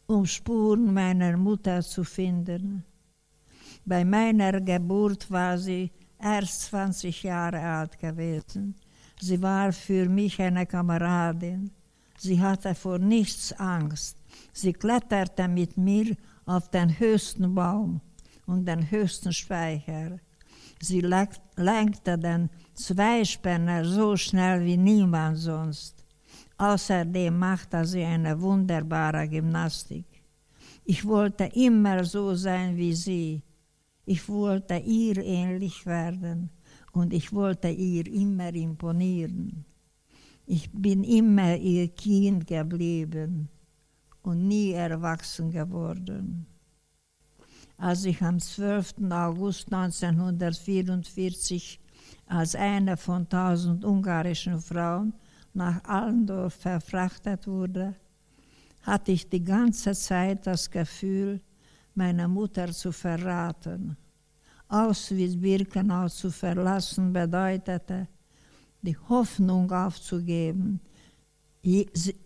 um 0.06 0.26
Spuren 0.26 0.92
meiner 0.92 1.36
Mutter 1.36 1.80
zu 1.82 2.04
finden. 2.04 2.84
Bei 3.86 4.04
meiner 4.04 4.60
Geburt 4.60 5.30
war 5.30 5.56
sie 5.56 5.90
erst 6.20 6.62
20 6.66 7.22
Jahre 7.22 7.60
alt 7.60 7.98
gewesen. 7.98 8.74
Sie 9.18 9.40
war 9.40 9.72
für 9.72 10.08
mich 10.08 10.40
eine 10.42 10.66
Kameradin. 10.66 11.70
Sie 12.18 12.40
hatte 12.40 12.74
vor 12.74 12.98
nichts 12.98 13.52
Angst. 13.52 14.16
Sie 14.52 14.72
kletterte 14.72 15.48
mit 15.48 15.76
mir 15.76 16.16
auf 16.46 16.70
den 16.70 16.98
höchsten 16.98 17.54
Baum 17.54 18.00
und 18.46 18.66
den 18.66 18.90
höchsten 18.90 19.32
Speicher. 19.32 20.18
Sie 20.80 21.00
lenkte 21.00 22.18
den 22.18 22.50
Zweispänner 22.74 23.84
so 23.84 24.16
schnell 24.16 24.64
wie 24.64 24.76
niemand 24.76 25.38
sonst. 25.38 26.04
Außerdem 26.58 27.38
machte 27.38 27.84
sie 27.84 28.04
eine 28.04 28.40
wunderbare 28.40 29.28
Gymnastik. 29.28 30.06
Ich 30.84 31.04
wollte 31.04 31.44
immer 31.54 32.04
so 32.04 32.34
sein 32.34 32.76
wie 32.76 32.94
sie. 32.94 33.42
Ich 34.04 34.28
wollte 34.28 34.76
ihr 34.76 35.18
ähnlich 35.18 35.84
werden 35.84 36.50
und 36.92 37.12
ich 37.12 37.32
wollte 37.32 37.68
ihr 37.68 38.06
immer 38.06 38.54
imponieren. 38.54 39.64
Ich 40.48 40.70
bin 40.70 41.02
immer 41.02 41.56
ihr 41.56 41.88
Kind 41.88 42.46
geblieben 42.46 43.48
und 44.22 44.46
nie 44.46 44.72
erwachsen 44.72 45.50
geworden. 45.50 46.46
Als 47.76 48.04
ich 48.04 48.22
am 48.22 48.38
12. 48.38 49.10
August 49.10 49.72
1944 49.72 51.80
als 52.26 52.54
eine 52.54 52.96
von 52.96 53.28
tausend 53.28 53.84
ungarischen 53.84 54.60
Frauen 54.60 55.12
nach 55.52 55.82
Allendorf 55.82 56.54
verfrachtet 56.54 57.48
wurde, 57.48 57.96
hatte 58.82 59.10
ich 59.10 59.28
die 59.28 59.42
ganze 59.42 59.94
Zeit 59.94 60.46
das 60.46 60.70
Gefühl, 60.70 61.40
meine 61.96 62.28
Mutter 62.28 62.72
zu 62.72 62.92
verraten. 62.92 63.96
Auschwitz-Birkenau 64.68 66.08
zu 66.08 66.30
verlassen 66.30 67.12
bedeutete, 67.12 68.06
die 68.86 68.96
Hoffnung 69.08 69.70
aufzugeben, 69.72 70.80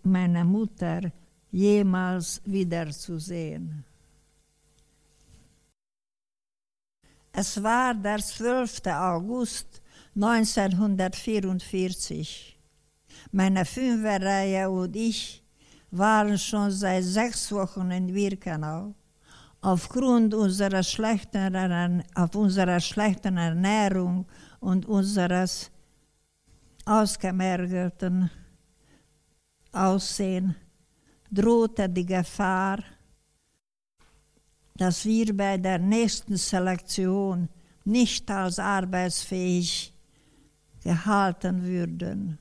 meine 0.03 0.45
Mutter 0.45 1.11
jemals 1.51 2.39
wiederzusehen. 2.45 3.83
Es 7.33 7.63
war 7.63 7.95
der 7.95 8.19
12. 8.19 8.81
August 8.87 9.81
1944. 10.15 12.57
Meine 13.31 13.63
Fünferreihe 13.65 14.69
und 14.69 14.95
ich 14.95 15.43
waren 15.89 16.37
schon 16.37 16.69
seit 16.71 17.03
sechs 17.03 17.51
Wochen 17.51 17.89
in 17.91 18.13
Birkenau. 18.13 18.93
Aufgrund 19.61 20.33
unserer 20.33 20.83
schlechten, 20.83 22.03
auf 22.15 22.35
unserer 22.35 22.79
schlechten 22.79 23.37
Ernährung 23.37 24.25
und 24.59 24.85
unseres 24.85 25.71
ausgemergelten 26.91 28.29
Aussehen 29.71 30.55
drohte 31.31 31.87
die 31.87 32.05
Gefahr, 32.05 32.79
dass 34.75 35.05
wir 35.05 35.35
bei 35.35 35.57
der 35.57 35.79
nächsten 35.79 36.35
Selektion 36.35 37.47
nicht 37.85 38.29
als 38.29 38.59
arbeitsfähig 38.59 39.93
gehalten 40.83 41.63
würden. 41.63 42.37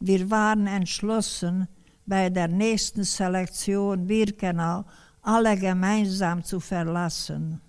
Wir 0.00 0.30
waren 0.30 0.66
entschlossen, 0.66 1.68
bei 2.06 2.30
der 2.30 2.48
nächsten 2.48 3.04
Selektion 3.04 4.06
Birkenau 4.06 4.86
alle 5.20 5.54
gemeinsam 5.58 6.42
zu 6.42 6.58
verlassen. 6.60 7.60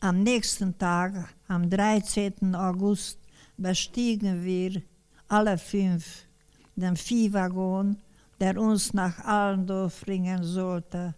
Am 0.00 0.22
nächsten 0.22 0.78
Tag, 0.78 1.34
am 1.48 1.68
13. 1.68 2.54
August, 2.54 3.25
bestiegen 3.56 4.44
wir 4.44 4.82
alle 5.28 5.58
fünf 5.58 6.26
den 6.74 6.96
Viehwaggon, 6.96 7.96
der 8.38 8.58
uns 8.58 8.92
nach 8.92 9.18
Allendorf 9.24 10.02
bringen 10.02 10.42
sollte. 10.44 11.14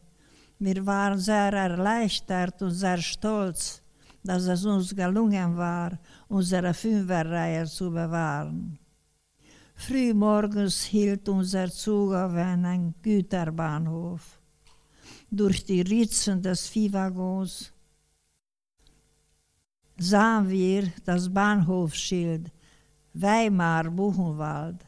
Wir 0.58 0.86
waren 0.86 1.18
sehr 1.18 1.52
erleichtert 1.52 2.62
und 2.62 2.70
sehr 2.70 2.98
stolz, 2.98 3.82
dass 4.22 4.46
es 4.46 4.64
uns 4.64 4.94
gelungen 4.94 5.56
war, 5.56 5.98
unsere 6.28 6.74
Fünferreihe 6.74 7.66
zu 7.66 7.90
bewahren. 7.90 8.78
Frühmorgens 9.74 10.82
hielt 10.84 11.28
unser 11.28 11.70
Zug 11.70 12.12
auf 12.12 12.34
einem 12.34 12.94
Güterbahnhof. 13.00 14.40
Durch 15.30 15.64
die 15.64 15.82
Ritzen 15.82 16.42
des 16.42 16.66
Viehwaggons 16.66 17.72
sahen 19.98 20.48
wir 20.48 20.92
das 21.04 21.32
Bahnhofsschild 21.32 22.50
Weimar 23.14 23.90
Buchenwald. 23.90 24.86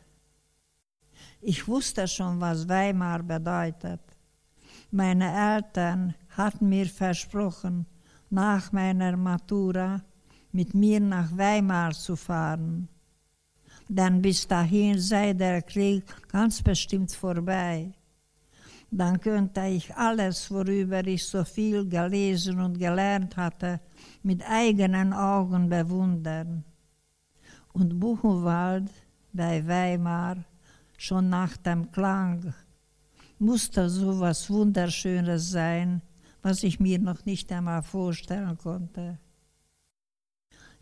Ich 1.40 1.66
wusste 1.66 2.07
schon, 2.07 2.40
was 2.40 2.68
Weimar 2.68 3.23
bedeutet. 3.23 4.01
Meine 4.92 5.57
Eltern 5.57 6.14
hatten 6.37 6.68
mir 6.68 6.87
versprochen, 6.87 7.87
nach 8.31 8.70
meiner 8.70 9.16
Matura 9.16 10.01
mit 10.53 10.75
mir 10.75 11.01
nach 11.01 11.37
Weimar 11.37 11.92
zu 11.92 12.14
fahren. 12.14 12.88
Denn 13.88 14.23
bis 14.23 14.46
dahin 14.46 14.99
sei 15.01 15.33
der 15.33 15.62
Krieg 15.62 16.05
ganz 16.29 16.62
bestimmt 16.62 17.11
vorbei. 17.11 17.92
Dann 18.92 19.20
könnte 19.20 19.66
ich 19.66 19.94
alles, 19.96 20.51
worüber 20.51 21.05
ich 21.07 21.25
so 21.25 21.44
viel 21.44 21.88
gelesen 21.88 22.61
und 22.61 22.79
gelernt 22.79 23.37
hatte, 23.37 23.81
mit 24.22 24.42
eigenen 24.48 25.12
Augen 25.12 25.68
bewundern. 25.68 26.64
Und 27.72 27.98
Buchenwald 27.98 28.90
bei 29.33 29.66
Weimar, 29.66 30.37
schon 30.98 31.28
nach 31.28 31.56
dem 31.56 31.90
Klang, 31.92 32.52
musste 33.38 33.88
so 33.88 34.20
was 34.20 34.50
Wunderschönes 34.50 35.50
sein, 35.50 36.02
was 36.42 36.62
ich 36.62 36.80
mir 36.80 36.98
noch 36.98 37.24
nicht 37.24 37.50
einmal 37.52 37.83
vorstellen 37.83 38.56
konnte. 38.59 39.18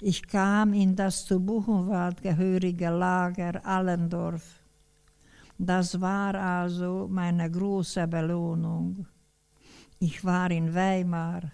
Ich 0.01 0.27
kam 0.27 0.73
in 0.73 0.95
das 0.95 1.25
zu 1.25 1.41
Buchenwald 1.41 2.23
gehörige 2.23 2.89
Lager 2.89 3.65
Allendorf. 3.67 4.63
Das 5.59 6.01
war 6.01 6.35
also 6.37 7.09
meine 7.11 7.51
große 7.51 8.07
Belohnung. 8.07 9.07
Ich 9.99 10.25
war 10.25 10.53
in 10.53 10.73
Weimar, 10.73 11.51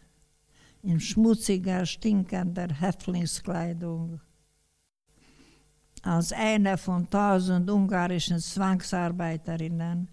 in 0.85 1.01
schmutziger, 1.01 1.87
stinkender 1.87 2.69
Häftlingskleidung. 2.69 4.21
Als 6.03 6.33
eine 6.33 6.77
von 6.77 7.09
tausend 7.09 7.71
ungarischen 7.71 8.39
Zwangsarbeiterinnen 8.39 10.09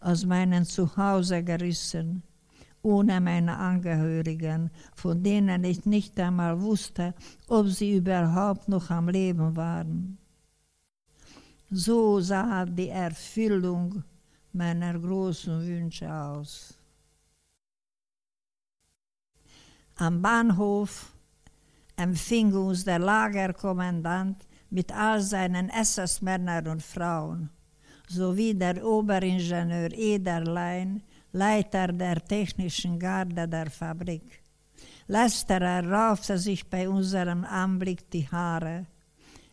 aus 0.00 0.24
meinem 0.26 0.64
Zuhause 0.64 1.44
gerissen, 1.44 2.22
ohne 2.82 3.20
meine 3.20 3.56
Angehörigen, 3.56 4.70
von 4.96 5.22
denen 5.22 5.62
ich 5.64 5.84
nicht 5.86 6.18
einmal 6.18 6.60
wusste, 6.60 7.14
ob 7.46 7.68
sie 7.68 7.96
überhaupt 7.98 8.68
noch 8.68 8.90
am 8.90 9.08
Leben 9.08 9.54
waren. 9.54 10.18
So 11.70 12.20
sah 12.20 12.64
die 12.64 12.88
Erfüllung 12.88 14.02
meiner 14.52 14.98
großen 14.98 15.64
Wünsche 15.64 16.12
aus. 16.12 16.79
Am 20.00 20.22
Bahnhof 20.22 21.12
empfing 21.94 22.54
uns 22.54 22.84
der 22.84 22.98
Lagerkommandant 22.98 24.46
mit 24.70 24.90
all 24.90 25.20
seinen 25.20 25.68
SS-Männern 25.68 26.68
und 26.68 26.82
Frauen, 26.82 27.50
sowie 28.08 28.54
der 28.54 28.82
Oberingenieur 28.82 29.92
Ederlein, 29.92 31.02
Leiter 31.32 31.88
der 31.88 32.24
technischen 32.24 32.98
Garde 32.98 33.46
der 33.46 33.70
Fabrik. 33.70 34.42
Letzterer 35.06 35.86
raufte 35.86 36.38
sich 36.38 36.66
bei 36.70 36.88
unserem 36.88 37.44
Anblick 37.44 38.10
die 38.10 38.26
Haare. 38.26 38.86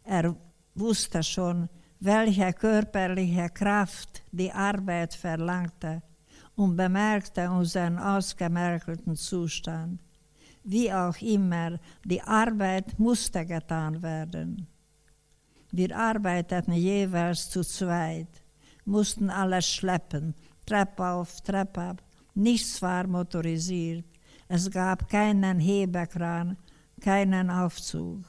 Er 0.05 0.33
wusste 0.75 1.23
schon, 1.23 1.67
welche 1.99 2.53
körperliche 2.53 3.49
Kraft 3.49 4.23
die 4.31 4.53
Arbeit 4.53 5.13
verlangte 5.13 6.03
und 6.55 6.77
bemerkte 6.77 7.51
unseren 7.51 7.99
ausgemerkelten 7.99 9.17
Zustand. 9.17 10.06
Wie 10.69 10.91
auch 10.91 11.15
immer, 11.21 11.79
die 12.03 12.21
Arbeit 12.21 12.99
musste 12.99 13.45
getan 13.45 14.01
werden. 14.03 14.67
Wir 15.71 15.97
arbeiteten 15.97 16.73
jeweils 16.73 17.49
zu 17.49 17.63
zweit, 17.63 18.43
mussten 18.83 19.29
alles 19.29 19.65
schleppen, 19.65 20.35
Treppe 20.65 21.05
auf, 21.05 21.39
Treppe 21.39 21.81
ab. 21.81 22.03
Nichts 22.33 22.81
war 22.81 23.07
motorisiert. 23.07 24.03
Es 24.49 24.69
gab 24.69 25.07
keinen 25.07 25.57
Hebekran, 25.57 26.57
keinen 26.99 27.49
Aufzug. 27.49 28.25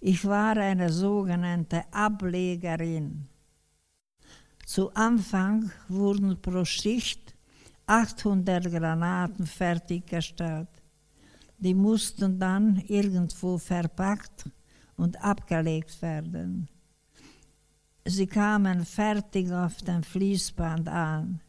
Ich 0.00 0.24
war 0.24 0.56
eine 0.56 0.90
sogenannte 0.90 1.84
Ablegerin. 1.92 3.28
Zu 4.66 4.92
Anfang 4.92 5.70
wurden 5.86 6.36
pro 6.42 6.64
Schicht 6.64 7.32
800 7.86 8.64
Granaten 8.72 9.46
fertiggestellt. 9.46 10.73
Die 11.64 11.72
mussten 11.72 12.38
dann 12.38 12.76
irgendwo 12.88 13.56
verpackt 13.56 14.50
und 14.98 15.20
abgelegt 15.24 16.02
werden. 16.02 16.68
Sie 18.04 18.26
kamen 18.26 18.84
fertig 18.84 19.50
auf 19.50 19.78
dem 19.78 20.02
Fließband 20.02 20.86
an. 20.90 21.40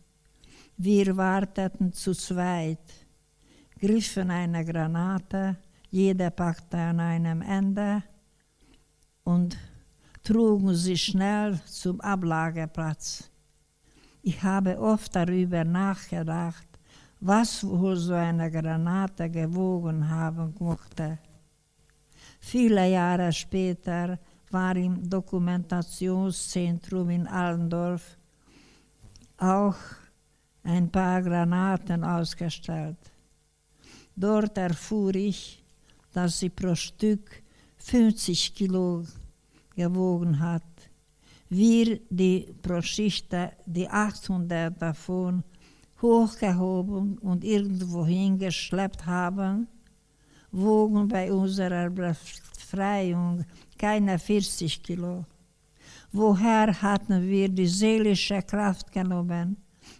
Wir 0.77 1.17
warteten 1.17 1.91
zu 1.91 2.13
zweit, 2.13 2.93
griffen 3.77 4.31
eine 4.31 4.63
Granate, 4.63 5.57
jeder 5.91 6.29
packte 6.29 6.77
an 6.77 7.01
einem 7.01 7.41
Ende 7.41 8.01
und 9.25 9.57
trugen 10.23 10.75
sie 10.75 10.97
schnell 10.97 11.59
zum 11.65 11.99
Ablageplatz. 11.99 13.29
Ich 14.21 14.41
habe 14.41 14.79
oft 14.79 15.13
darüber 15.13 15.65
nachgedacht, 15.65 16.74
was 17.25 17.63
wohl 17.63 17.95
so 17.95 18.13
eine 18.13 18.51
Granate 18.51 19.29
gewogen 19.29 20.07
haben 20.07 20.53
mochte. 20.59 21.17
Viele 22.39 22.87
Jahre 22.87 23.33
später 23.33 24.19
war 24.51 24.75
im 24.75 25.09
Dokumentationszentrum 25.09 27.09
in 27.09 27.27
Allendorf 27.27 28.15
auch 29.37 29.75
ein 30.63 30.91
paar 30.91 31.23
Granaten 31.23 32.03
ausgestellt. 32.03 32.99
Dort 34.15 34.55
erfuhr 34.59 35.15
ich, 35.15 35.63
dass 36.13 36.39
sie 36.39 36.49
pro 36.49 36.75
Stück 36.75 37.41
50 37.77 38.53
Kilo 38.53 39.03
gewogen 39.75 40.39
hat. 40.39 40.61
Wir, 41.49 41.99
die 42.07 42.53
pro 42.61 42.83
Schicht 42.83 43.33
die 43.65 43.89
800 43.89 44.79
davon 44.79 45.43
hochgehoben 46.05 47.17
und 47.17 47.43
irgendwo 47.43 48.05
hingeschleppt 48.05 49.05
haben, 49.05 49.67
wogen 50.51 51.07
bei 51.07 51.31
unserer 51.31 51.89
Befreiung 51.89 53.43
keine 53.77 54.19
40 54.19 54.83
Kilo. 54.83 55.25
Woher 56.11 56.81
hatten 56.81 57.27
wir 57.27 57.49
die 57.49 57.67
seelische 57.67 58.41
Kraft 58.41 58.91
genommen, 58.91 59.57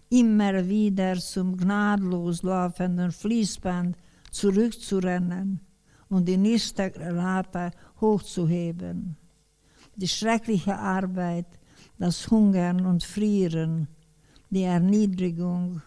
immer 0.09 0.67
wieder 0.67 1.15
zum 1.17 1.57
gnadlos 1.57 2.43
laufenden 2.43 3.11
Fließband 3.11 3.97
zurückzurennen 4.31 5.59
und 6.09 6.27
die 6.27 6.37
nächste 6.37 6.91
Granate 6.91 7.71
hochzuheben? 7.99 9.17
Die 9.95 10.07
schreckliche 10.07 10.77
Arbeit, 10.77 11.47
das 11.97 12.29
Hungern 12.29 12.85
und 12.85 13.03
Frieren, 13.03 13.87
die 14.49 14.63
Erniedrigung 14.63 15.81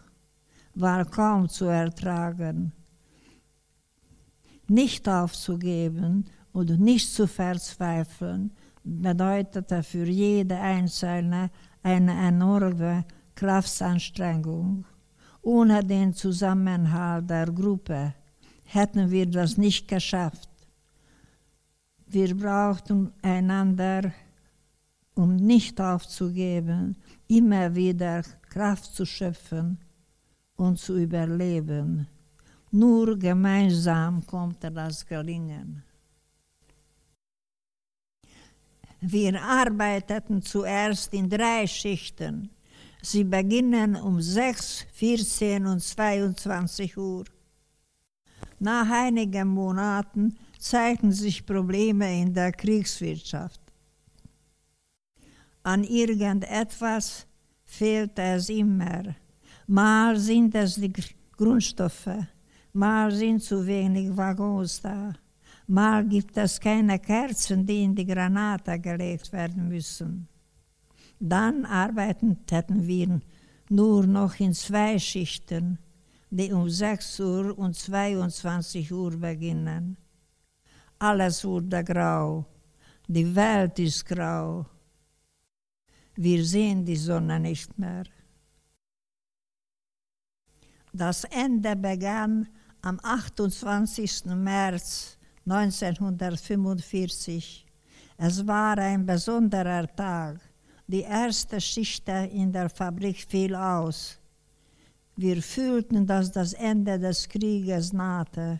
war 0.75 1.05
kaum 1.05 1.49
zu 1.49 1.65
ertragen. 1.65 2.71
Nicht 4.67 5.07
aufzugeben 5.09 6.25
und 6.51 6.79
nicht 6.79 7.11
zu 7.13 7.27
verzweifeln, 7.27 8.51
bedeutete 8.83 9.83
für 9.83 10.05
jede 10.05 10.57
Einzelne 10.59 11.49
eine 11.83 12.27
enorme 12.27 13.05
Kraftanstrengung. 13.35 14.85
Ohne 15.41 15.83
den 15.83 16.13
Zusammenhalt 16.13 17.29
der 17.29 17.47
Gruppe 17.47 18.13
hätten 18.63 19.09
wir 19.09 19.25
das 19.25 19.57
nicht 19.57 19.87
geschafft. 19.87 20.49
Wir 22.05 22.35
brauchten 22.35 23.11
einander, 23.21 24.11
um 25.15 25.35
nicht 25.35 25.79
aufzugeben, 25.79 26.97
immer 27.27 27.73
wieder 27.75 28.23
Kraft 28.49 28.93
zu 28.93 29.05
schöpfen 29.05 29.79
und 30.59 30.77
zu 30.77 30.97
überleben. 30.97 32.07
Nur 32.71 33.17
gemeinsam 33.17 34.25
konnte 34.25 34.69
das 34.69 35.05
gelingen. 35.05 35.83
Wir 39.01 39.41
arbeiteten 39.41 40.41
zuerst 40.41 41.13
in 41.13 41.29
drei 41.29 41.65
Schichten. 41.65 42.49
Sie 43.01 43.23
beginnen 43.23 43.95
um 43.95 44.21
6, 44.21 44.85
14 44.91 45.65
und 45.65 45.81
22 45.81 46.97
Uhr. 46.97 47.23
Nach 48.59 48.89
einigen 48.89 49.47
Monaten 49.47 50.37
zeigten 50.59 51.13
sich 51.13 51.45
Probleme 51.45 52.21
in 52.21 52.33
der 52.33 52.51
Kriegswirtschaft. 52.51 53.61
An 55.63 55.85
irgendetwas 55.85 57.25
fehlte 57.63 58.21
es 58.21 58.49
immer. 58.49 59.15
Mal 59.71 60.17
sind 60.17 60.55
es 60.55 60.77
die 60.81 60.91
Grundstoffe, 61.37 62.25
mal 62.73 63.11
sind 63.11 63.43
zu 63.43 63.67
wenig 63.67 64.17
Waggons 64.17 64.81
da. 64.81 65.13
Mal 65.67 66.07
gibt 66.07 66.35
es 66.37 66.59
keine 66.59 66.97
Kerzen, 66.97 67.67
die 67.67 67.83
in 67.83 67.93
die 67.93 68.07
Granate 68.07 68.79
gelegt 68.79 69.31
werden 69.31 69.67
müssen. 69.67 70.27
Dann 71.19 71.65
arbeiteten 71.65 72.87
wir 72.87 73.19
nur 73.69 74.07
noch 74.07 74.39
in 74.39 74.55
zwei 74.55 74.97
Schichten, 74.97 75.77
die 76.31 76.51
um 76.51 76.67
6 76.67 77.19
Uhr 77.19 77.55
und 77.55 77.75
22 77.75 78.91
Uhr 78.91 79.11
beginnen. 79.11 79.97
Alles 80.97 81.45
wurde 81.45 81.83
grau, 81.83 82.43
die 83.07 83.35
Welt 83.35 83.77
ist 83.77 84.03
grau. 84.03 84.65
Wir 86.15 86.43
sehen 86.43 86.83
die 86.83 86.95
Sonne 86.95 87.39
nicht 87.39 87.77
mehr. 87.77 88.05
Das 90.99 91.23
Ende 91.23 91.75
begann 91.77 92.49
am 92.81 92.99
28. 93.01 94.25
März 94.35 95.17
1945. 95.47 97.65
Es 98.17 98.45
war 98.45 98.77
ein 98.77 99.05
besonderer 99.05 99.87
Tag. 99.95 100.41
Die 100.87 101.03
erste 101.03 101.61
Schicht 101.61 102.09
in 102.09 102.51
der 102.51 102.69
Fabrik 102.69 103.25
fiel 103.25 103.55
aus. 103.55 104.19
Wir 105.15 105.41
fühlten, 105.41 106.05
dass 106.05 106.33
das 106.33 106.51
Ende 106.51 106.99
des 106.99 107.29
Krieges 107.29 107.93
nahte. 107.93 108.59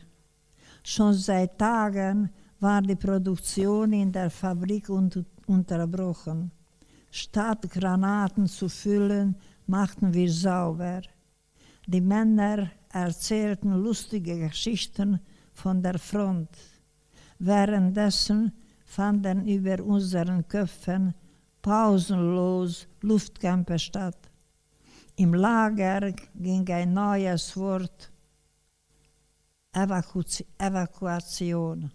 Schon 0.82 1.15
seit 1.15 1.58
Tagen 1.58 2.30
war 2.62 2.82
die 2.82 2.95
Produktion 2.95 3.91
in 3.91 4.13
der 4.13 4.30
Fabrik 4.30 4.88
unterbrochen. 5.45 6.52
Statt 7.12 7.69
Granaten 7.69 8.47
zu 8.47 8.69
füllen, 8.69 9.36
machten 9.67 10.13
wir 10.13 10.32
sauber. 10.32 11.02
Die 11.91 12.02
Männer 12.02 12.69
erzählten 12.93 13.73
lustige 13.73 14.38
Geschichten 14.38 15.19
von 15.54 15.82
der 15.82 15.97
Front. 15.97 16.49
Währenddessen 17.39 18.52
fanden 18.86 19.47
über 19.47 19.84
unseren 19.84 20.47
Köpfen 20.47 21.15
pausenlos 21.63 22.88
Luftkämpfe 23.02 23.80
statt. 23.80 24.30
Im 25.15 25.34
Lager 25.34 26.13
ging 26.36 26.69
ein 26.69 26.93
neues 26.93 27.58
Wort 27.58 28.12
Evakuation. 30.60 31.91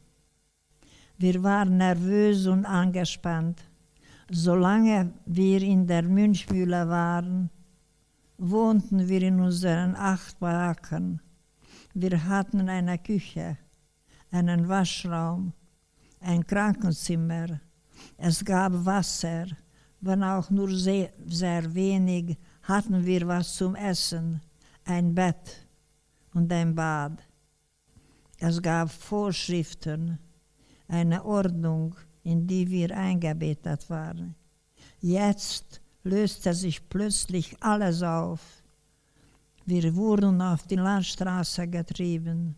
Wir 1.18 1.40
waren 1.40 1.76
nervös 1.76 2.48
und 2.48 2.64
angespannt. 2.64 3.62
Solange 4.28 5.12
wir 5.24 5.62
in 5.62 5.86
der 5.86 6.02
Münchmühle 6.02 6.88
waren, 6.88 7.48
wohnten 8.38 9.08
wir 9.08 9.22
in 9.22 9.40
unseren 9.40 9.94
acht 9.94 10.38
Baracken. 10.38 11.20
Wir 11.94 12.24
hatten 12.24 12.68
eine 12.68 12.98
Küche, 12.98 13.58
einen 14.30 14.68
Waschraum, 14.68 15.52
ein 16.20 16.46
Krankenzimmer. 16.46 17.60
Es 18.16 18.44
gab 18.44 18.72
Wasser, 18.84 19.46
wenn 20.00 20.22
auch 20.22 20.50
nur 20.50 20.70
sehr, 20.70 21.12
sehr 21.26 21.74
wenig, 21.74 22.36
hatten 22.62 23.04
wir 23.04 23.26
was 23.26 23.54
zum 23.54 23.74
Essen, 23.74 24.40
ein 24.84 25.14
Bett 25.14 25.66
und 26.34 26.52
ein 26.52 26.74
Bad. 26.74 27.22
Es 28.38 28.60
gab 28.60 28.90
Vorschriften, 28.90 30.18
eine 30.88 31.24
Ordnung, 31.24 31.94
in 32.24 32.46
die 32.46 32.68
wir 32.68 32.96
eingebettet 32.96 33.88
waren. 33.88 34.34
Jetzt 35.00 35.80
löste 36.04 36.52
sich 36.54 36.88
plötzlich 36.88 37.56
alles 37.60 38.02
auf. 38.02 38.40
Wir 39.66 39.94
wurden 39.96 40.40
auf 40.42 40.66
die 40.66 40.76
Landstraße 40.76 41.66
getrieben, 41.66 42.54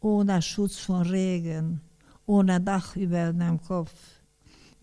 ohne 0.00 0.42
Schutz 0.42 0.76
von 0.78 1.02
Regen, 1.02 1.80
ohne 2.26 2.60
Dach 2.60 2.94
über 2.94 3.32
dem 3.32 3.60
Kopf. 3.62 3.92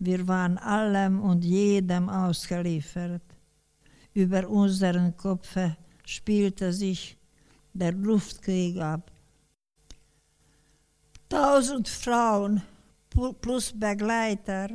Wir 0.00 0.26
waren 0.26 0.58
allem 0.58 1.20
und 1.20 1.44
jedem 1.44 2.08
ausgeliefert. 2.08 3.22
Über 4.12 4.48
unseren 4.48 5.16
Köpfen 5.16 5.76
spielte 6.04 6.72
sich 6.72 7.16
der 7.72 7.92
Luftkrieg 7.92 8.78
ab. 8.80 9.10
Tausend 11.28 11.88
Frauen 11.88 12.62
plus 13.40 13.72
Begleiter 13.72 14.68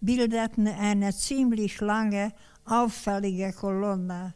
bildeten 0.00 0.66
eine 0.66 1.12
ziemlich 1.14 1.80
lange, 1.80 2.32
auffällige 2.64 3.52
Kolonne. 3.52 4.34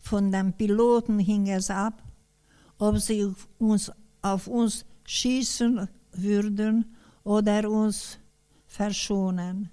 Von 0.00 0.32
den 0.32 0.52
Piloten 0.52 1.18
hing 1.18 1.48
es 1.48 1.70
ab, 1.70 2.02
ob 2.78 2.98
sie 2.98 3.32
uns, 3.58 3.90
auf 4.20 4.46
uns 4.46 4.84
schießen 5.04 5.88
würden 6.12 6.94
oder 7.24 7.70
uns 7.70 8.18
verschonen. 8.66 9.70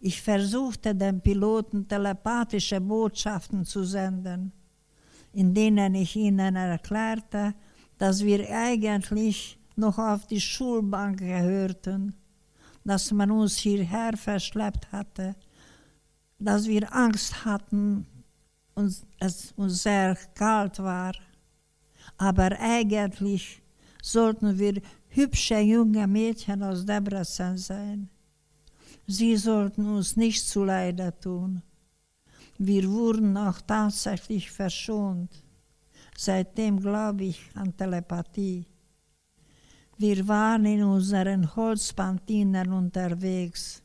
Ich 0.00 0.20
versuchte 0.20 0.94
den 0.94 1.20
Piloten 1.20 1.88
telepathische 1.88 2.80
Botschaften 2.80 3.64
zu 3.64 3.84
senden, 3.84 4.52
in 5.32 5.54
denen 5.54 5.94
ich 5.94 6.16
ihnen 6.16 6.56
erklärte, 6.56 7.54
dass 7.98 8.22
wir 8.22 8.48
eigentlich 8.50 9.58
noch 9.76 9.98
auf 9.98 10.26
die 10.26 10.40
Schulbank 10.40 11.18
gehörten, 11.18 12.14
dass 12.86 13.10
man 13.10 13.32
uns 13.32 13.56
hierher 13.56 14.16
verschleppt 14.16 14.92
hatte, 14.92 15.34
dass 16.38 16.68
wir 16.68 16.94
Angst 16.94 17.44
hatten 17.44 18.06
und 18.76 18.94
es 19.18 19.52
uns 19.56 19.82
sehr 19.82 20.16
kalt 20.34 20.78
war. 20.78 21.12
Aber 22.16 22.50
eigentlich 22.60 23.60
sollten 24.00 24.56
wir 24.56 24.80
hübsche 25.08 25.58
junge 25.58 26.06
Mädchen 26.06 26.62
aus 26.62 26.86
Debrecen 26.86 27.58
sein. 27.58 28.08
Sie 29.08 29.36
sollten 29.36 29.84
uns 29.86 30.16
nicht 30.16 30.46
zuleide 30.46 31.12
tun. 31.20 31.62
Wir 32.58 32.88
wurden 32.88 33.36
auch 33.36 33.60
tatsächlich 33.62 34.48
verschont. 34.50 35.30
Seitdem 36.16 36.78
glaube 36.80 37.24
ich 37.24 37.50
an 37.54 37.76
Telepathie. 37.76 38.64
Wir 39.98 40.28
waren 40.28 40.66
in 40.66 40.82
unseren 40.82 41.56
Holzpantinen 41.56 42.70
unterwegs, 42.70 43.82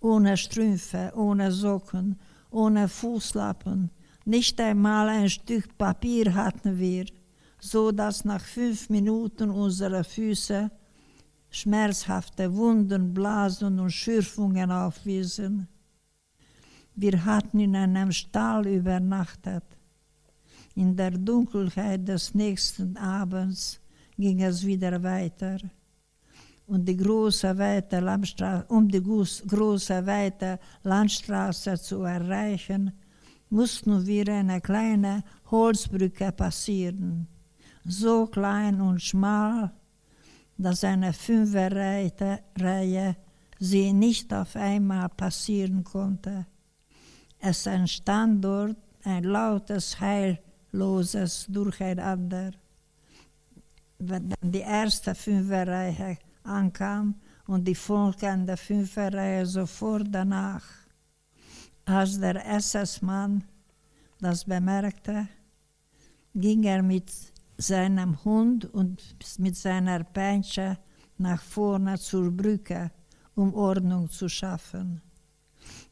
ohne 0.00 0.36
Strümpfe, 0.36 1.12
ohne 1.14 1.52
Socken, 1.52 2.18
ohne 2.50 2.88
Fußlappen. 2.88 3.90
Nicht 4.24 4.60
einmal 4.60 5.08
ein 5.08 5.30
Stück 5.30 5.78
Papier 5.78 6.34
hatten 6.34 6.76
wir, 6.80 7.06
so 7.60 7.92
dass 7.92 8.24
nach 8.24 8.40
fünf 8.40 8.90
Minuten 8.90 9.50
unsere 9.50 10.02
Füße 10.02 10.68
schmerzhafte 11.48 12.52
Wunden, 12.52 13.14
Blasen 13.14 13.78
und 13.78 13.92
Schürfungen 13.92 14.72
aufwiesen. 14.72 15.68
Wir 16.96 17.24
hatten 17.24 17.60
in 17.60 17.76
einem 17.76 18.10
Stall 18.10 18.66
übernachtet. 18.66 19.64
In 20.74 20.96
der 20.96 21.12
Dunkelheit 21.12 22.08
des 22.08 22.34
nächsten 22.34 22.96
Abends 22.96 23.80
ging 24.16 24.42
es 24.42 24.64
wieder 24.64 25.02
weiter. 25.02 25.58
Und 26.66 26.86
die 26.86 26.96
große, 26.96 27.56
weite 27.56 28.00
Landstraße, 28.00 28.66
um 28.68 28.88
die 28.88 29.02
große, 29.02 30.04
weite 30.04 30.58
Landstraße 30.82 31.80
zu 31.80 32.02
erreichen, 32.02 32.92
mussten 33.50 34.04
wir 34.04 34.28
eine 34.28 34.60
kleine 34.60 35.22
Holzbrücke 35.50 36.32
passieren. 36.32 37.28
So 37.84 38.26
klein 38.26 38.80
und 38.80 39.00
schmal, 39.00 39.72
dass 40.58 40.82
eine 40.82 41.12
Fünferreihe 41.12 43.16
sie 43.60 43.92
nicht 43.92 44.34
auf 44.34 44.56
einmal 44.56 45.08
passieren 45.10 45.84
konnte. 45.84 46.46
Es 47.38 47.66
entstand 47.66 48.44
dort 48.44 48.76
ein 49.04 49.22
lautes 49.22 50.00
Heil 50.00 50.40
loses 50.72 51.46
Durcheinander. 51.48 52.50
Wenn 53.98 54.28
dann 54.28 54.52
die 54.52 54.60
erste 54.60 55.14
Fünferreihe 55.14 56.18
ankam 56.42 57.14
und 57.46 57.66
die 57.66 57.74
folgende 57.74 58.56
Fünferreihe 58.56 59.46
sofort 59.46 60.06
danach. 60.10 60.64
Als 61.84 62.18
der 62.18 62.44
SS-Mann 62.46 63.44
das 64.20 64.44
bemerkte, 64.44 65.28
ging 66.34 66.64
er 66.64 66.82
mit 66.82 67.12
seinem 67.58 68.22
Hund 68.24 68.64
und 68.66 69.16
mit 69.38 69.56
seiner 69.56 70.04
Peitsche 70.04 70.78
nach 71.18 71.42
vorne 71.42 71.98
zur 71.98 72.30
Brücke, 72.30 72.90
um 73.34 73.54
Ordnung 73.54 74.10
zu 74.10 74.28
schaffen. 74.28 75.00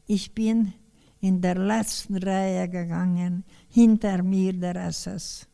Ich 0.05 0.33
bin 0.33 0.73
in 1.21 1.41
der 1.41 1.55
letzten 1.55 2.17
Reihe 2.17 2.69
gegangen, 2.69 3.43
hinter 3.69 4.21
mir 4.21 4.53
der 4.53 4.75
SS. 4.75 5.47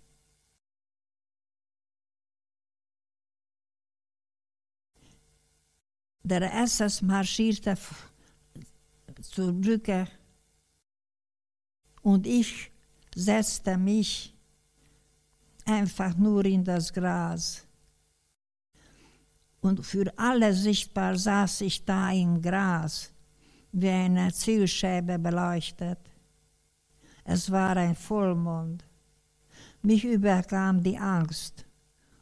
Der 6.24 6.54
SS 6.64 7.02
marschierte 7.02 7.78
zur 9.22 9.54
Brücke 9.54 10.08
und 12.02 12.28
ich 12.28 12.72
setzte 13.16 13.78
mich 13.78 14.36
einfach 15.66 16.16
nur 16.16 16.46
in 16.46 16.64
das 16.64 16.92
Gras. 16.94 17.66
Und 19.62 19.86
für 19.86 20.12
alle 20.18 20.54
sichtbar 20.54 21.18
saß 21.18 21.62
ich 21.62 21.86
da 21.86 22.12
im 22.12 22.42
Gras 22.42 23.12
wie 23.72 23.90
eine 23.90 24.34
Zielscheibe 24.34 25.18
beleuchtet. 25.18 26.00
Es 27.24 27.50
war 27.52 27.78
ein 27.78 27.96
Vollmond. 27.96 28.84
Mich 29.82 30.04
überkam 30.04 30.84
die 30.84 30.98
Angst 30.98 31.66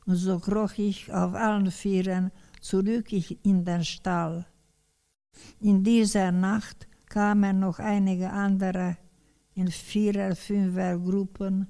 und 0.06 0.16
so 0.16 0.40
kroch 0.40 0.78
ich 0.78 1.12
auf 1.12 1.34
allen 1.34 1.72
Vieren 1.72 2.32
zurück 2.60 3.12
in 3.43 3.63
den 3.63 3.84
Stall. 3.84 4.45
In 5.62 5.84
dieser 5.84 6.32
Nacht 6.32 6.88
kamen 7.08 7.60
noch 7.60 7.80
einige 7.80 8.30
andere 8.30 8.98
in 9.56 9.69
Vierer-, 9.69 10.36
Fünfer-Gruppen 10.36 11.67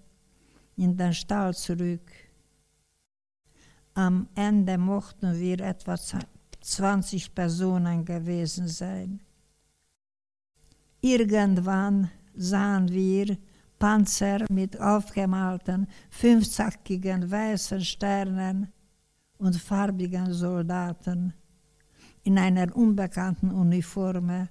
in 0.75 0.95
den 0.95 1.13
Stall 1.13 1.54
zurück. 1.56 2.12
Am 3.93 4.28
Ende 4.36 4.78
mochten 4.78 5.39
wir 5.39 5.60
etwa 5.60 5.97
20 6.62 7.34
Personen 7.34 8.06
gewesen 8.06 8.67
sein. 8.67 9.19
Irgendwann 11.02 12.10
sahen 12.36 12.89
wir 12.89 13.38
Panzer 13.80 14.45
mit 14.49 14.80
aufgemalten, 14.80 15.88
fünfzackigen 16.10 17.32
weißen 17.32 17.82
Sternen 17.82 18.73
und 19.39 19.56
farbigen 19.56 20.32
Soldaten 20.34 21.34
in 22.23 22.38
einer 22.38 22.75
unbekannten 22.75 23.52
Uniform. 23.52 24.47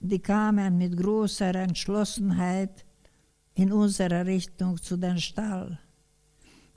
Die 0.00 0.18
kamen 0.18 0.76
mit 0.76 0.96
großer 0.96 1.54
Entschlossenheit 1.54 2.84
in 3.54 3.72
unsere 3.72 4.26
Richtung 4.26 4.76
zu 4.82 4.96
den 4.96 5.18
Stall. 5.18 5.78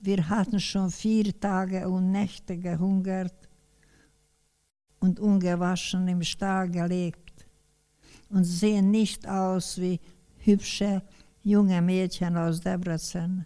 Wir 0.01 0.29
hatten 0.29 0.59
schon 0.59 0.91
vier 0.91 1.37
Tage 1.39 1.89
und 1.89 2.11
Nächte 2.11 2.57
gehungert 2.57 3.49
und 4.99 5.19
ungewaschen 5.19 6.07
im 6.07 6.21
Stall 6.21 6.69
gelebt 6.69 7.45
und 8.29 8.43
sehen 8.43 8.91
nicht 8.91 9.27
aus 9.27 9.79
wie 9.79 9.99
hübsche 10.37 11.01
junge 11.43 11.81
Mädchen 11.81 12.37
aus 12.37 12.61
Debrecen. 12.61 13.45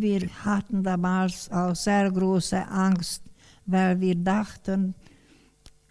Wir 0.00 0.28
hatten 0.44 0.82
damals 0.82 1.50
auch 1.50 1.74
sehr 1.74 2.10
große 2.10 2.66
Angst, 2.68 3.22
weil 3.66 4.00
wir 4.00 4.14
dachten, 4.14 4.94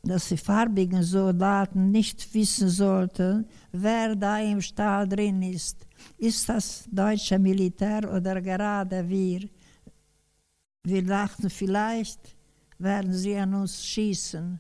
dass 0.04 0.30
die 0.30 0.38
farbigen 0.38 1.02
Soldaten 1.02 1.92
nicht 1.92 2.34
wissen 2.34 2.70
sollten, 2.70 3.46
wer 3.72 4.16
da 4.16 4.40
im 4.40 4.62
Stall 4.62 5.08
drin 5.08 5.42
ist. 5.42 5.78
Ist 6.18 6.48
das 6.48 6.88
deutsche 6.92 7.40
Militär 7.40 8.02
oder 8.14 8.40
gerade 8.42 9.08
wir? 9.10 9.50
wir 10.86 11.04
dachten, 11.04 11.50
vielleicht 11.50 12.36
werden 12.78 13.14
sie 13.14 13.36
an 13.36 13.54
uns 13.54 13.84
schießen. 13.84 14.60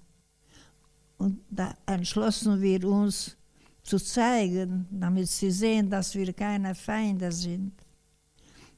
Und 1.17 1.39
da 1.49 1.73
entschlossen 1.85 2.61
wir 2.61 2.83
uns 2.85 3.37
zu 3.83 3.97
zeigen, 3.99 4.87
damit 4.91 5.29
sie 5.29 5.51
sehen, 5.51 5.89
dass 5.89 6.15
wir 6.15 6.33
keine 6.33 6.73
Feinde 6.73 7.31
sind. 7.31 7.73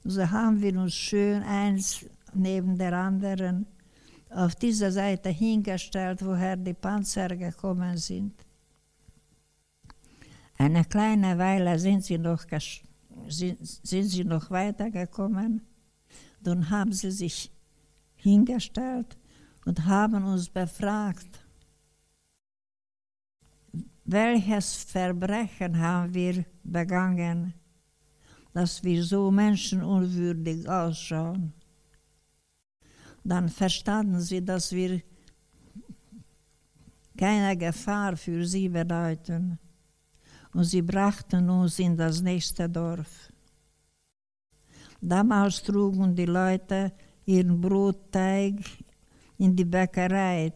So 0.04 0.30
haben 0.30 0.60
wir 0.62 0.78
uns 0.78 0.94
schön 0.94 1.42
eins 1.42 2.04
neben 2.32 2.76
der 2.78 2.92
anderen 2.92 3.66
auf 4.30 4.54
dieser 4.54 4.92
Seite 4.92 5.30
hingestellt, 5.30 6.24
woher 6.24 6.56
die 6.56 6.74
Panzer 6.74 7.28
gekommen 7.28 7.96
sind. 7.96 8.34
Eine 10.58 10.84
kleine 10.84 11.38
Weile 11.38 11.78
sind 11.78 12.04
sie 12.04 12.18
noch, 12.18 12.44
sind, 13.28 13.58
sind 13.60 14.04
sie 14.04 14.24
noch 14.24 14.50
weitergekommen. 14.50 15.62
Dann 16.40 16.68
haben 16.68 16.92
sie 16.92 17.10
sich 17.10 17.50
hingestellt 18.16 19.16
und 19.64 19.84
haben 19.84 20.24
uns 20.24 20.48
befragt, 20.48 21.44
welches 24.04 24.84
Verbrechen 24.84 25.78
haben 25.78 26.14
wir 26.14 26.44
begangen, 26.64 27.54
dass 28.52 28.82
wir 28.82 29.02
so 29.04 29.30
menschenunwürdig 29.30 30.68
ausschauen. 30.68 31.52
Dann 33.24 33.48
verstanden 33.48 34.20
sie, 34.20 34.44
dass 34.44 34.72
wir 34.72 35.02
keine 37.16 37.56
Gefahr 37.56 38.16
für 38.16 38.46
sie 38.46 38.68
bedeuten 38.68 39.58
und 40.54 40.64
sie 40.64 40.82
brachten 40.82 41.50
uns 41.50 41.78
in 41.78 41.96
das 41.96 42.22
nächste 42.22 42.68
Dorf. 42.68 43.30
Damals 45.00 45.62
trugen 45.62 46.14
die 46.14 46.26
Leute 46.26 46.92
ihren 47.26 47.60
Brotteig 47.60 48.56
in 49.36 49.54
die 49.54 49.64
Bäckerei. 49.64 50.52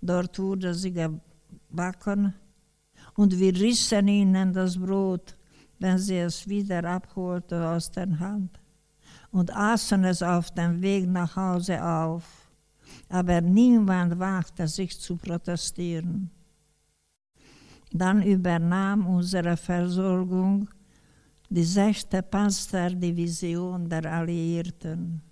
Dort 0.00 0.38
wurde 0.38 0.74
sie 0.74 0.92
gebacken 0.92 2.34
und 3.14 3.38
wir 3.38 3.54
rissen 3.54 4.08
ihnen 4.08 4.52
das 4.52 4.76
Brot, 4.78 5.37
wenn 5.78 5.98
sie 5.98 6.18
es 6.18 6.48
wieder 6.48 6.84
abholten 6.84 7.62
aus 7.62 7.90
der 7.90 8.18
Hand 8.18 8.60
und 9.30 9.54
aßen 9.54 10.04
es 10.04 10.22
auf 10.22 10.50
dem 10.50 10.80
Weg 10.80 11.08
nach 11.08 11.36
Hause 11.36 11.82
auf. 11.82 12.24
Aber 13.08 13.40
niemand 13.40 14.18
wagte 14.18 14.66
sich 14.66 14.98
zu 14.98 15.16
protestieren. 15.16 16.30
Dann 17.92 18.22
übernahm 18.22 19.06
unsere 19.06 19.56
Versorgung 19.56 20.68
die 21.48 21.64
6. 21.64 22.08
Panzerdivision 22.30 23.88
der 23.88 24.04
Alliierten. 24.12 25.22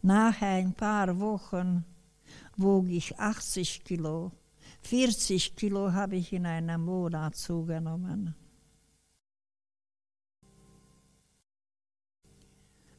Nach 0.00 0.40
ein 0.40 0.72
paar 0.72 1.18
Wochen 1.18 1.84
wog 2.56 2.88
ich 2.88 3.18
80 3.18 3.84
Kilo. 3.84 4.32
40 4.82 5.54
Kilo 5.54 5.92
habe 5.92 6.16
ich 6.16 6.32
in 6.32 6.46
einem 6.46 6.84
Monat 6.84 7.36
zugenommen. 7.36 8.34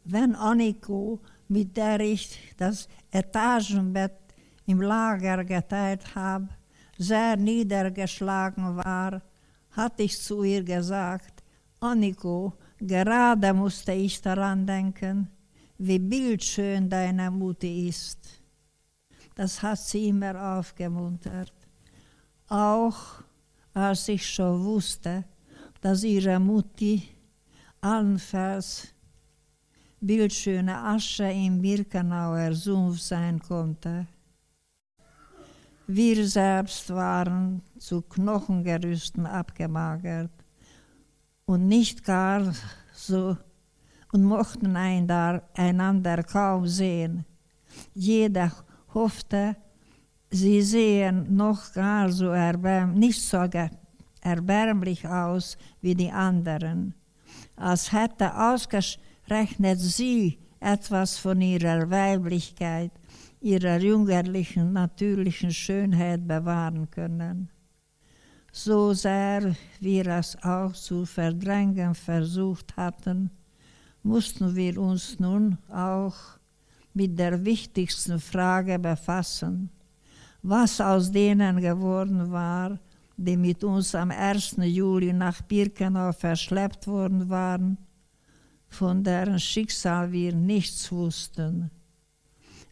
Wenn 0.05 0.35
Anniko, 0.35 1.19
mit 1.47 1.77
der 1.77 1.99
ich 1.99 2.53
das 2.57 2.87
Etagenbett 3.11 4.19
im 4.65 4.81
Lager 4.81 5.43
geteilt 5.43 6.15
habe, 6.15 6.49
sehr 6.97 7.37
niedergeschlagen 7.37 8.77
war, 8.77 9.21
hatte 9.71 10.03
ich 10.03 10.19
zu 10.19 10.43
ihr 10.43 10.63
gesagt, 10.63 11.43
Anniko, 11.79 12.53
gerade 12.77 13.53
musste 13.53 13.93
ich 13.93 14.21
daran 14.21 14.65
denken, 14.65 15.29
wie 15.77 15.99
bildschön 15.99 16.89
deine 16.89 17.31
Mutti 17.31 17.87
ist. 17.89 18.41
Das 19.35 19.61
hat 19.61 19.79
sie 19.79 20.09
immer 20.09 20.57
aufgemuntert. 20.57 21.53
Auch 22.47 23.23
als 23.73 24.07
ich 24.07 24.29
schon 24.29 24.63
wusste, 24.63 25.25
dass 25.81 26.03
ihre 26.03 26.39
Mutti 26.39 27.09
allenfalls 27.81 28.93
bildschöne 30.05 30.77
Asche 30.77 31.31
im 31.31 31.61
Birkenauer 31.61 32.53
Sumpf 32.53 32.99
sein 32.99 33.39
konnte. 33.39 34.05
Wir 35.87 36.27
selbst 36.27 36.89
waren 36.89 37.61
zu 37.79 38.01
Knochengerüsten 38.01 39.25
abgemagert 39.25 40.31
und 41.45 41.67
nicht 41.67 42.03
gar 42.03 42.53
so 42.93 43.37
und 44.11 44.23
mochten 44.25 44.75
einander 44.75 46.23
kaum 46.23 46.67
sehen. 46.67 47.25
Jeder 47.93 48.51
hoffte, 48.93 49.55
sie 50.29 50.61
sehen 50.61 51.35
noch 51.35 51.73
gar 51.73 52.11
so 52.11 52.27
erbärm, 52.27 52.93
nicht 52.93 53.21
so 53.21 53.37
erbärmlich 54.21 55.07
aus 55.07 55.57
wie 55.81 55.95
die 55.95 56.11
anderen, 56.11 56.93
als 57.55 57.91
hätte 57.91 58.35
ausgerechnet 59.23 59.79
sie 59.79 60.37
etwas 60.59 61.17
von 61.17 61.41
ihrer 61.41 61.89
Weiblichkeit 61.89 62.91
ihrer 63.41 63.77
jüngerlichen, 63.79 64.71
natürlichen 64.71 65.51
Schönheit 65.51 66.25
bewahren 66.25 66.89
können. 66.89 67.49
So 68.53 68.93
sehr 68.93 69.55
wir 69.81 70.07
es 70.07 70.37
auch 70.43 70.71
zu 70.73 71.05
verdrängen 71.05 71.93
versucht 71.93 72.77
hatten, 72.77 73.31
mussten 74.03 74.55
wir 74.55 74.77
uns 74.77 75.19
nun 75.19 75.57
auch 75.69 76.15
mit 76.93 77.17
der 77.19 77.43
wichtigsten 77.43 78.19
Frage 78.19 78.79
befassen, 78.79 79.69
was 80.41 80.79
aus 80.79 81.11
denen 81.11 81.59
geworden 81.59 82.31
war, 82.31 82.79
die 83.17 83.35
mit 83.35 83.63
uns 83.63 83.95
am 83.95 84.11
1. 84.11 84.57
Juli 84.61 85.11
nach 85.11 85.41
Birkenau 85.41 86.13
verschleppt 86.13 86.87
worden 86.87 87.29
waren, 87.29 87.77
von 88.73 89.03
deren 89.03 89.39
Schicksal 89.39 90.11
wir 90.11 90.33
nichts 90.33 90.91
wussten 90.91 91.71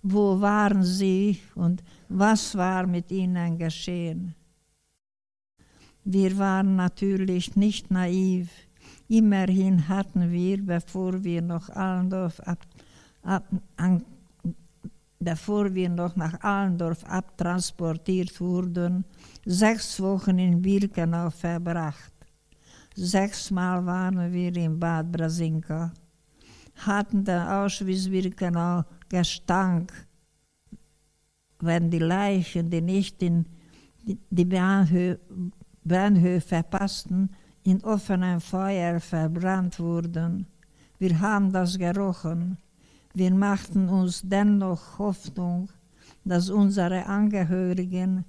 wo 0.02 0.40
waren 0.42 0.84
sie 0.84 1.40
und 1.56 1.84
was 2.10 2.56
war 2.56 2.88
mit 2.88 3.12
ihnen 3.12 3.58
geschehen. 3.58 4.36
Wir 6.04 6.38
waren 6.38 6.76
natürlich 6.76 7.56
nicht 7.56 7.92
naiv. 7.92 8.50
Immerhin 9.08 9.88
hatten 9.88 10.32
wir, 10.32 10.66
bevor 10.66 11.24
wir 11.24 11.42
noch 11.42 11.70
Allendorf 11.70 12.40
ab, 12.40 12.66
ab, 13.22 13.46
an, 13.78 14.04
bevor 15.20 15.74
wir 15.76 15.90
noch 15.90 16.16
nach 16.16 16.42
Allendorf 16.42 17.04
abtransportiert 17.04 18.40
wurden, 18.42 19.06
sechs 19.46 20.00
Wochen 20.02 20.40
in 20.40 20.62
Birkenau 20.62 21.30
verbracht. 21.30 22.14
Sechsmal 22.96 23.86
waren 23.86 24.34
wir 24.34 24.56
in 24.58 24.78
Bad 24.78 25.14
Brasinka, 25.14 25.94
hatten 26.76 27.24
den 27.24 27.42
Auschwitz-Birkenau 27.42 28.84
Gestank, 29.08 29.94
wenn 31.60 31.90
die 31.90 32.00
Leichen, 32.00 32.70
die 32.70 32.82
nicht 32.82 33.24
in 33.24 33.46
die 34.30 34.46
Bahnhö 34.46 35.16
Bahnhöfe 35.84 36.64
passten, 36.64 37.30
in 37.64 37.82
offenem 37.84 38.42
Feuer 38.42 39.00
verbrannt 39.00 39.80
wurden. 39.80 40.46
Wir 41.00 41.20
haben 41.20 41.52
das 41.52 41.78
gerochen. 41.78 42.58
Wir 43.14 43.34
machten 43.34 43.88
uns 43.88 44.22
dennoch 44.22 45.00
Hoffnung, 45.00 45.70
dass 46.26 46.50
unsere 46.50 47.06
Angehörigen 47.06 48.26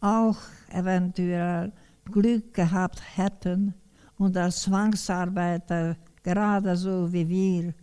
auch 0.00 0.38
eventuell 0.70 1.72
Glück 2.10 2.54
gehabt 2.54 3.02
hätten 3.16 3.74
und 4.18 4.36
als 4.36 4.62
Zwangsarbeiter 4.62 5.96
gerade 6.22 6.76
so 6.76 7.12
wie 7.12 7.28
wir 7.28 7.74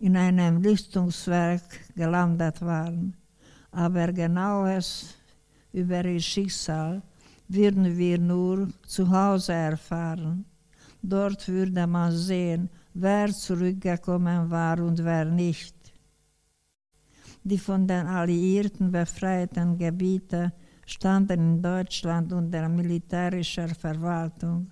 in 0.00 0.16
einem 0.16 0.60
Lüstungswerk 0.62 1.94
gelandet 1.94 2.60
waren. 2.60 3.16
Aber 3.70 4.12
genaues 4.12 5.14
über 5.72 6.04
ihr 6.04 6.20
Schicksal 6.20 7.02
würden 7.48 7.96
wir 7.96 8.18
nur 8.18 8.68
zu 8.86 9.08
Hause 9.08 9.52
erfahren. 9.52 10.44
Dort 11.02 11.48
würde 11.48 11.86
man 11.86 12.12
sehen, 12.12 12.68
wer 12.94 13.28
zurückgekommen 13.32 14.50
war 14.50 14.78
und 14.80 15.02
wer 15.04 15.24
nicht. 15.24 15.76
Die 17.44 17.58
von 17.58 17.86
den 17.86 18.06
Alliierten 18.06 18.90
befreiten 18.90 19.76
Gebiete 19.76 20.52
standen 20.86 21.40
in 21.56 21.62
Deutschland 21.62 22.32
unter 22.32 22.68
militärischer 22.68 23.68
Verwaltung. 23.68 24.70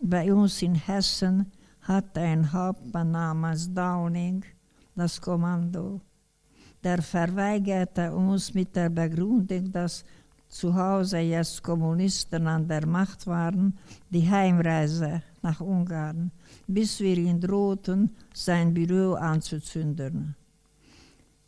Bei 0.00 0.32
uns 0.32 0.62
in 0.62 0.76
Hessen 0.76 1.50
hatte 1.82 2.20
ein 2.20 2.52
Hauptmann 2.52 3.10
namens 3.10 3.72
Downing 3.72 4.44
das 4.94 5.20
Kommando. 5.20 6.00
Der 6.84 7.02
verweigerte 7.02 8.12
uns 8.12 8.54
mit 8.54 8.76
der 8.76 8.90
Begründung, 8.90 9.72
dass 9.72 10.04
zu 10.48 10.74
Hause 10.74 11.18
jetzt 11.18 11.62
Kommunisten 11.62 12.46
an 12.46 12.68
der 12.68 12.86
Macht 12.86 13.26
waren, 13.26 13.76
die 14.08 14.28
Heimreise 14.28 15.22
nach 15.42 15.60
Ungarn, 15.60 16.30
bis 16.66 17.00
wir 17.00 17.16
ihn 17.16 17.40
drohten, 17.40 18.14
sein 18.32 18.72
Büro 18.72 19.14
anzuzünden. 19.14 20.36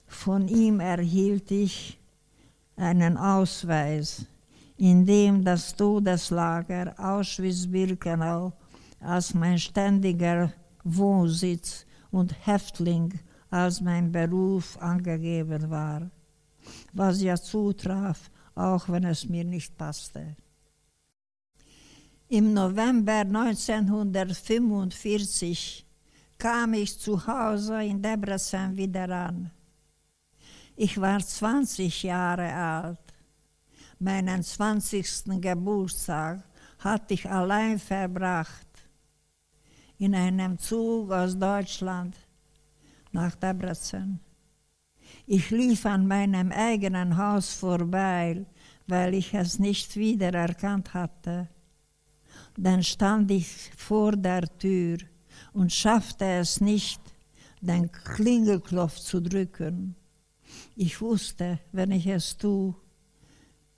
Von 0.07 0.49
ihm 0.49 0.81
erhielt 0.81 1.51
ich 1.53 1.99
einen 2.77 3.17
Ausweis, 3.17 4.27
in 4.81 5.05
dem 5.05 5.45
das 5.45 5.77
Todeslager 5.77 6.95
Auschwitz-Birkenau 6.99 8.53
als 9.01 9.35
mein 9.35 9.59
ständiger 9.59 10.55
Wohnsitz 10.85 11.85
und 12.11 12.35
Häftling 12.47 13.13
als 13.51 13.83
mein 13.83 14.11
Beruf 14.11 14.81
angegeben 14.81 15.69
war, 15.69 16.11
was 16.95 17.21
ja 17.21 17.37
zutraf, 17.37 18.31
auch 18.55 18.89
wenn 18.89 19.05
es 19.05 19.29
mir 19.29 19.45
nicht 19.45 19.77
passte. 19.77 20.35
Im 22.29 22.55
November 22.55 23.21
1945 23.21 25.85
kam 26.39 26.73
ich 26.73 26.99
zu 26.99 27.27
Hause 27.27 27.83
in 27.83 28.01
Debrecen 28.01 28.79
wieder 28.79 29.11
an. 29.11 29.51
Ich 30.75 30.99
war 30.99 31.21
20 31.21 32.05
Jahre 32.05 32.55
alt. 32.55 33.10
Meinen 34.03 34.43
20. 34.43 35.43
Geburtstag 35.43 36.43
hatte 36.79 37.13
ich 37.13 37.29
allein 37.29 37.79
verbracht 37.79 38.67
in 39.99 40.15
einem 40.15 40.59
Zug 40.59 41.13
aus 41.13 41.39
Deutschland 41.39 42.17
nach 43.13 43.35
Debrecen. 43.35 44.19
Ich 45.27 45.51
lief 45.51 45.85
an 45.85 46.07
meinem 46.07 46.51
eigenen 46.51 47.19
Haus 47.19 47.53
vorbei, 47.53 48.47
weil 48.87 49.13
ich 49.13 49.35
es 49.35 49.59
nicht 49.59 49.95
wiedererkannt 49.97 50.95
hatte. 50.95 51.51
Dann 52.57 52.83
stand 52.83 53.31
ich 53.31 53.71
vor 53.77 54.13
der 54.13 54.49
Tür 54.59 54.97
und 55.53 55.75
schaffte 55.75 56.25
es 56.25 56.63
nicht, 56.63 57.03
den 57.61 57.93
Klingelklopf 57.93 58.99
zu 58.99 59.21
drücken. 59.21 59.95
Ich 60.75 61.03
wusste, 61.03 61.59
wenn 61.73 61.91
ich 61.91 62.07
es 62.07 62.39
tue, 62.39 62.75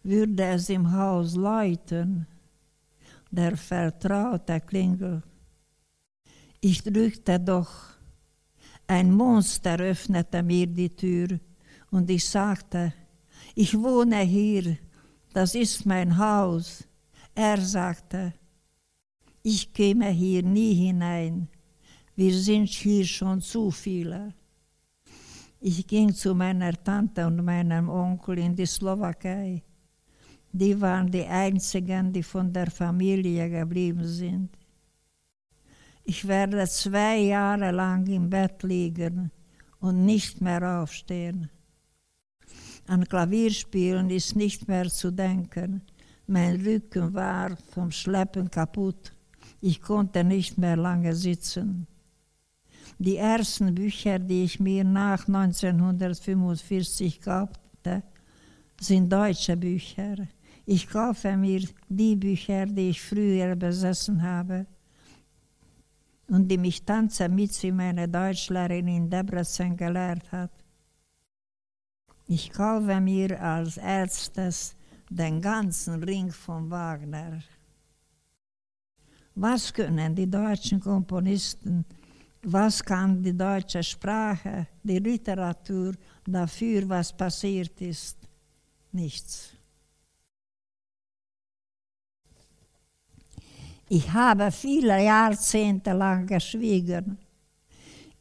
würde 0.02 0.44
es 0.44 0.68
im 0.68 0.92
Haus 0.92 1.34
läuten, 1.34 2.26
der 3.30 3.56
vertraute 3.56 4.60
Klingel. 4.60 5.22
Ich 6.60 6.82
drückte 6.82 7.40
doch. 7.40 7.72
Ein 8.86 9.12
Monster 9.12 9.78
öffnete 9.78 10.42
mir 10.42 10.66
die 10.66 10.90
Tür 10.90 11.40
und 11.90 12.10
ich 12.10 12.28
sagte, 12.28 12.92
ich 13.54 13.74
wohne 13.74 14.20
hier, 14.20 14.76
das 15.32 15.54
ist 15.54 15.86
mein 15.86 16.16
Haus. 16.16 16.84
Er 17.34 17.60
sagte, 17.60 18.34
ich 19.42 19.72
käme 19.72 20.08
hier 20.10 20.42
nie 20.42 20.74
hinein, 20.74 21.48
wir 22.14 22.34
sind 22.34 22.68
hier 22.68 23.06
schon 23.06 23.40
zu 23.40 23.70
viele. 23.70 24.34
Ich 25.60 25.86
ging 25.86 26.12
zu 26.12 26.34
meiner 26.34 26.72
Tante 26.72 27.26
und 27.26 27.44
meinem 27.44 27.88
Onkel 27.88 28.38
in 28.38 28.54
die 28.54 28.66
Slowakei. 28.66 29.62
Die 30.52 30.78
waren 30.80 31.10
die 31.10 31.24
einzigen, 31.24 32.12
die 32.12 32.22
von 32.22 32.52
der 32.52 32.70
Familie 32.70 33.48
geblieben 33.48 34.06
sind. 34.06 34.50
Ich 36.04 36.26
werde 36.28 36.66
zwei 36.68 37.18
Jahre 37.18 37.70
lang 37.70 38.06
im 38.06 38.28
Bett 38.28 38.62
liegen 38.62 39.30
und 39.80 40.04
nicht 40.04 40.40
mehr 40.40 40.80
aufstehen. 40.80 41.48
An 42.86 43.04
Klavierspielen 43.08 44.10
ist 44.10 44.36
nicht 44.36 44.68
mehr 44.68 44.88
zu 44.88 45.10
denken. 45.10 45.82
Mein 46.26 46.60
Rücken 46.60 47.14
war 47.14 47.56
vom 47.72 47.90
Schleppen 47.90 48.50
kaputt. 48.50 49.12
Ich 49.60 49.80
konnte 49.80 50.24
nicht 50.24 50.58
mehr 50.58 50.76
lange 50.76 51.14
sitzen. 51.14 51.86
Die 52.98 53.16
ersten 53.16 53.74
Bücher, 53.74 54.18
die 54.18 54.44
ich 54.44 54.60
mir 54.60 54.84
nach 54.84 55.26
1945 55.26 57.20
kaufte, 57.20 58.02
sind 58.80 59.12
deutsche 59.12 59.56
Bücher. 59.56 60.16
Ich 60.64 60.88
kaufe 60.88 61.36
mir 61.36 61.66
die 61.88 62.16
Bücher, 62.16 62.66
die 62.66 62.90
ich 62.90 63.00
früher 63.00 63.56
besessen 63.56 64.22
habe 64.22 64.66
und 66.28 66.48
die 66.48 66.58
mich 66.58 66.84
tanzen 66.84 67.34
mit 67.34 67.60
wie 67.62 67.72
meine 67.72 68.08
Deutschlerin 68.08 68.88
in 68.88 69.10
Debrecen 69.10 69.76
gelehrt 69.76 70.30
hat. 70.30 70.52
Ich 72.28 72.50
kaufe 72.50 73.00
mir 73.00 73.42
als 73.42 73.76
erstes 73.76 74.74
den 75.10 75.40
ganzen 75.40 76.02
Ring 76.02 76.30
von 76.30 76.70
Wagner. 76.70 77.42
Was 79.34 79.72
können 79.72 80.14
die 80.14 80.30
deutschen 80.30 80.80
Komponisten 80.80 81.84
was 82.44 82.82
kann 82.82 83.22
die 83.22 83.36
deutsche 83.36 83.82
Sprache, 83.82 84.66
die 84.82 84.98
Literatur 84.98 85.94
dafür, 86.26 86.88
was 86.88 87.12
passiert 87.12 87.80
ist? 87.80 88.18
Nichts. 88.90 89.51
Ich 93.94 94.10
habe 94.10 94.50
viele 94.50 95.04
Jahrzehnte 95.04 95.92
lang 95.92 96.26
geschwiegen. 96.26 97.18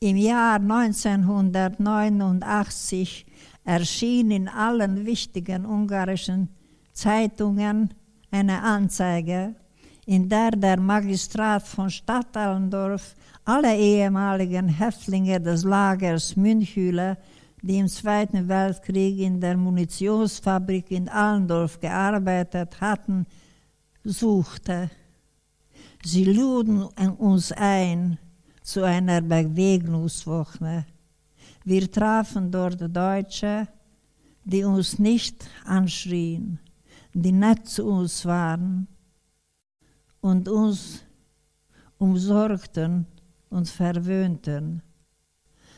Im 0.02 0.18
Jahr 0.18 0.56
1989 0.56 3.26
erschien 3.64 4.32
in 4.32 4.50
allen 4.50 5.06
wichtigen 5.06 5.66
ungarischen 5.66 6.50
Zeitungen 6.92 7.94
eine 8.32 8.62
Anzeige, 8.62 9.56
in 10.06 10.28
der 10.28 10.52
der 10.52 10.78
Magistrat 10.78 11.66
von 11.66 11.90
Stadt 11.90 12.36
Allendorf 12.36 13.16
alle 13.46 13.74
ehemaligen 13.74 14.68
Häftlinge 14.68 15.40
des 15.40 15.64
Lagers 15.64 16.36
Münchhüle, 16.36 17.18
die 17.62 17.78
im 17.78 17.88
Zweiten 17.88 18.50
Weltkrieg 18.50 19.20
in 19.20 19.40
der 19.40 19.56
Munitionsfabrik 19.56 20.92
in 20.92 21.08
Allendorf 21.08 21.80
gearbeitet 21.80 22.82
hatten, 22.82 23.26
suchte. 24.04 24.90
Sie 26.04 26.24
luden 26.26 26.84
uns 27.20 27.52
ein 27.52 28.18
zu 28.64 28.84
einer 28.84 29.22
Begegnungswoche. 29.22 30.86
Wir 31.64 31.92
trafen 31.92 32.52
dort 32.52 32.82
Deutsche, 32.96 33.68
die 34.44 34.64
uns 34.64 34.98
nicht 34.98 35.48
anschrien, 35.64 36.60
die 37.14 37.32
nett 37.32 37.68
zu 37.68 37.86
uns 37.86 38.26
waren 38.26 38.88
und 40.22 40.50
uns 40.50 41.04
umsorgten 42.00 43.06
und 43.50 43.70
verwöhnten. 43.70 44.82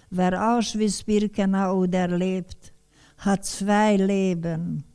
Wer 0.09 0.55
Auschwitz-Birkenau 0.55 1.83
erlebt, 1.85 2.73
hat 3.17 3.45
zwei 3.45 3.97
Leben. 3.97 4.85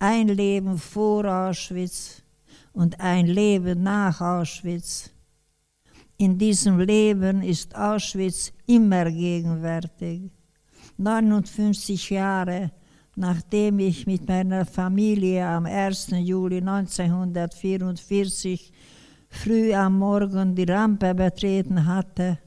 Ein 0.00 0.28
Leben 0.28 0.76
vor 0.76 1.24
Auschwitz 1.24 2.19
und 2.72 3.00
ein 3.00 3.26
Leben 3.26 3.82
nach 3.82 4.20
Auschwitz. 4.20 5.10
In 6.16 6.38
diesem 6.38 6.80
Leben 6.80 7.42
ist 7.42 7.74
Auschwitz 7.74 8.52
immer 8.66 9.10
gegenwärtig. 9.10 10.30
59 10.98 12.10
Jahre 12.10 12.70
nachdem 13.20 13.78
ich 13.80 14.06
mit 14.06 14.26
meiner 14.26 14.64
Familie 14.64 15.46
am 15.46 15.66
1. 15.66 16.12
Juli 16.20 16.56
1944 16.58 18.72
früh 19.28 19.74
am 19.74 19.98
Morgen 19.98 20.54
die 20.54 20.64
Rampe 20.64 21.14
betreten 21.14 21.84
hatte, 21.86 22.38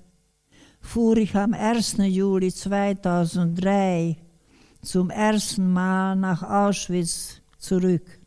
fuhr 0.81 1.17
ich 1.17 1.35
am 1.35 1.53
1. 1.53 1.97
Juli 1.99 2.51
2003 2.51 4.17
zum 4.81 5.11
ersten 5.11 5.71
Mal 5.71 6.15
nach 6.15 6.41
Auschwitz 6.43 7.41
zurück. 7.57 8.22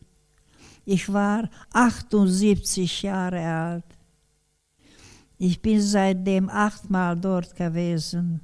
Ich 0.88 1.12
war 1.12 1.50
78 1.72 3.02
Jahre 3.02 3.44
alt. 3.44 3.84
Ich 5.36 5.60
bin 5.60 5.82
seitdem 5.82 6.48
achtmal 6.48 7.16
dort 7.16 7.56
gewesen, 7.56 8.40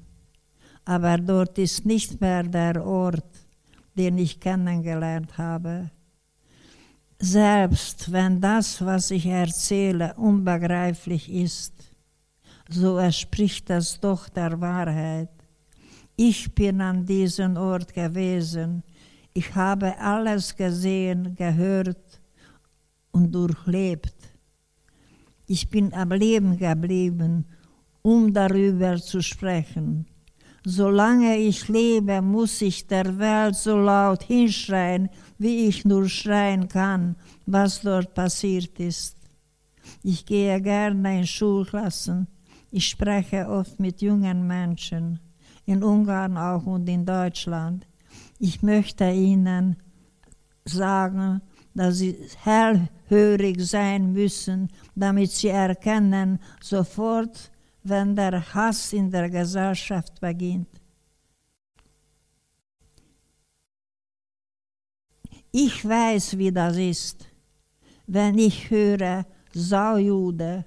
aber 0.84 1.18
dort 1.18 1.57
ist 1.59 1.86
nicht 1.86 2.20
mehr 2.20 2.43
der 2.43 2.84
Ort, 2.84 3.47
den 3.95 4.18
ich 4.18 4.40
kennengelernt 4.40 5.38
habe. 5.38 5.90
Selbst 7.20 8.11
wenn 8.11 8.40
das, 8.40 8.84
was 8.84 9.12
ich 9.12 9.26
erzähle, 9.26 10.12
unbegreiflich 10.14 11.30
ist, 11.30 11.72
so 12.68 12.99
entspricht 12.99 13.70
das 13.70 14.01
doch 14.01 14.28
der 14.28 14.61
Wahrheit. 14.61 15.30
Ich 16.16 16.53
bin 16.53 16.80
an 16.80 17.07
diesem 17.07 17.57
Ort 17.57 17.95
gewesen, 17.95 18.82
ich 19.32 19.55
habe 19.55 19.97
alles 19.99 20.57
gesehen, 20.57 21.36
gehört 21.36 22.11
und 23.12 23.32
durchlebt. 23.32 24.14
Ich 25.46 25.68
bin 25.68 25.94
am 25.94 26.10
Leben 26.10 26.58
geblieben, 26.58 27.46
um 28.02 28.32
darüber 28.32 28.96
zu 28.96 29.22
sprechen. 29.22 30.06
Solange 30.64 31.38
ich 31.38 31.68
lebe, 31.68 32.22
muss 32.22 32.62
ich 32.62 32.86
der 32.86 33.18
Welt 33.18 33.56
so 33.56 33.76
laut 33.76 34.22
hinschreien, 34.22 35.08
wie 35.38 35.66
ich 35.66 35.84
nur 35.84 36.08
schreien 36.08 36.68
kann, 36.68 37.16
was 37.46 37.80
dort 37.80 38.14
passiert 38.14 38.78
ist. 38.78 39.16
Ich 40.02 40.24
gehe 40.24 40.60
gerne 40.60 41.18
in 41.18 41.26
Schulklassen. 41.26 42.28
Ich 42.70 42.88
spreche 42.88 43.48
oft 43.48 43.80
mit 43.80 44.00
jungen 44.00 44.46
Menschen. 44.46 45.20
in 45.64 45.82
Ungarn 45.82 46.36
auch 46.36 46.66
und 46.66 46.88
in 46.88 47.04
Deutschland. 47.04 47.86
Ich 48.38 48.62
möchte 48.62 49.08
Ihnen 49.10 49.76
sagen, 50.64 51.40
dass 51.74 51.98
Sie 51.98 52.16
hellhörig 52.42 53.60
sein 53.60 54.12
müssen, 54.12 54.68
damit 54.94 55.30
Sie 55.30 55.48
erkennen 55.48 56.38
sofort, 56.60 57.50
wenn 57.82 58.14
der 58.14 58.54
Hass 58.54 58.92
in 58.92 59.10
der 59.10 59.28
Gesellschaft 59.28 60.20
beginnt. 60.20 60.68
Ich 65.50 65.86
weiß, 65.86 66.38
wie 66.38 66.50
das 66.50 66.76
ist. 66.76 67.26
Wenn 68.06 68.38
ich 68.38 68.70
höre 68.70 69.26
Saujude, 69.52 70.64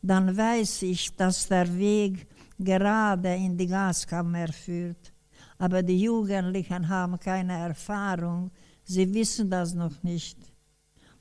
dann 0.00 0.36
weiß 0.36 0.82
ich, 0.82 1.14
dass 1.14 1.48
der 1.48 1.76
Weg 1.76 2.26
gerade 2.58 3.34
in 3.34 3.56
die 3.56 3.66
Gaskammer 3.66 4.48
führt. 4.48 5.12
Aber 5.58 5.82
die 5.82 6.00
Jugendlichen 6.00 6.88
haben 6.88 7.18
keine 7.18 7.58
Erfahrung, 7.58 8.50
sie 8.84 9.12
wissen 9.14 9.50
das 9.50 9.74
noch 9.74 10.02
nicht. 10.02 10.38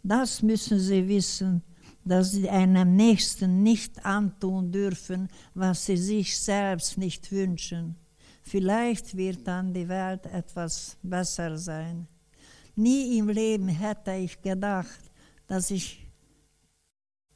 Das 0.03 0.41
müssen 0.41 0.79
sie 0.79 1.07
wissen, 1.07 1.63
dass 2.05 2.31
sie 2.31 2.49
einem 2.49 2.95
Nächsten 2.95 3.63
nicht 3.63 4.05
antun 4.05 4.71
dürfen, 4.71 5.29
was 5.53 5.85
sie 5.85 5.97
sich 5.97 6.37
selbst 6.37 6.97
nicht 6.97 7.31
wünschen. 7.31 7.95
Vielleicht 8.41 9.15
wird 9.15 9.47
dann 9.47 9.73
die 9.73 9.87
Welt 9.87 10.25
etwas 10.25 10.97
besser 11.01 11.57
sein. 11.57 12.07
Nie 12.75 13.17
im 13.17 13.29
Leben 13.29 13.69
hätte 13.69 14.11
ich 14.13 14.41
gedacht, 14.41 14.99
dass 15.47 15.71
ich 15.71 16.05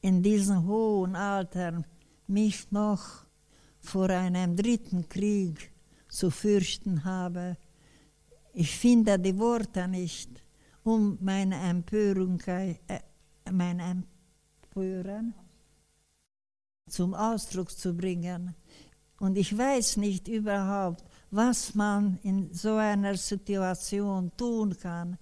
in 0.01 0.21
diesem 0.21 0.67
hohen 0.67 1.15
Alter 1.15 1.83
mich 2.27 2.69
noch 2.71 3.25
vor 3.79 4.09
einem 4.09 4.55
dritten 4.55 5.07
Krieg 5.07 5.71
zu 6.09 6.29
fürchten 6.29 7.05
habe. 7.05 7.57
Ich 8.59 8.75
finde 8.75 9.19
die 9.19 9.37
Worte 9.37 9.87
nicht, 9.87 10.31
um 10.83 11.15
meine 11.21 11.57
Empörung, 11.69 12.39
äh, 12.47 12.73
meine 13.51 14.03
Empörung 14.73 15.31
zum 16.89 17.13
Ausdruck 17.13 17.69
zu 17.69 17.95
bringen. 17.95 18.55
Und 19.19 19.37
ich 19.37 19.55
weiß 19.55 19.97
nicht 19.97 20.27
überhaupt, 20.27 21.03
was 21.29 21.75
man 21.75 22.17
in 22.23 22.51
so 22.51 22.73
einer 22.77 23.15
Situation 23.15 24.31
tun 24.35 24.75
kann. 24.75 25.19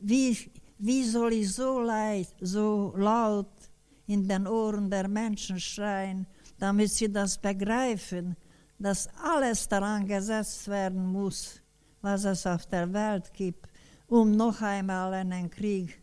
Wie, 0.00 0.36
wie 0.78 1.04
soll 1.04 1.34
ich 1.34 1.52
so, 1.54 1.78
leid, 1.78 2.34
so 2.40 2.92
laut 2.96 3.70
in 4.08 4.26
den 4.26 4.48
Ohren 4.48 4.90
der 4.90 5.06
Menschen 5.06 5.60
schreien, 5.60 6.26
damit 6.58 6.90
sie 6.90 7.12
das 7.12 7.38
begreifen, 7.38 8.34
dass 8.76 9.08
alles 9.22 9.68
daran 9.68 10.04
gesetzt 10.04 10.66
werden 10.66 11.06
muss, 11.06 11.60
was 12.06 12.24
es 12.24 12.46
auf 12.46 12.66
der 12.66 12.92
Welt 12.92 13.34
gibt, 13.34 13.68
um 14.06 14.30
noch 14.30 14.62
einmal 14.62 15.12
einen 15.12 15.50
Krieg 15.50 16.00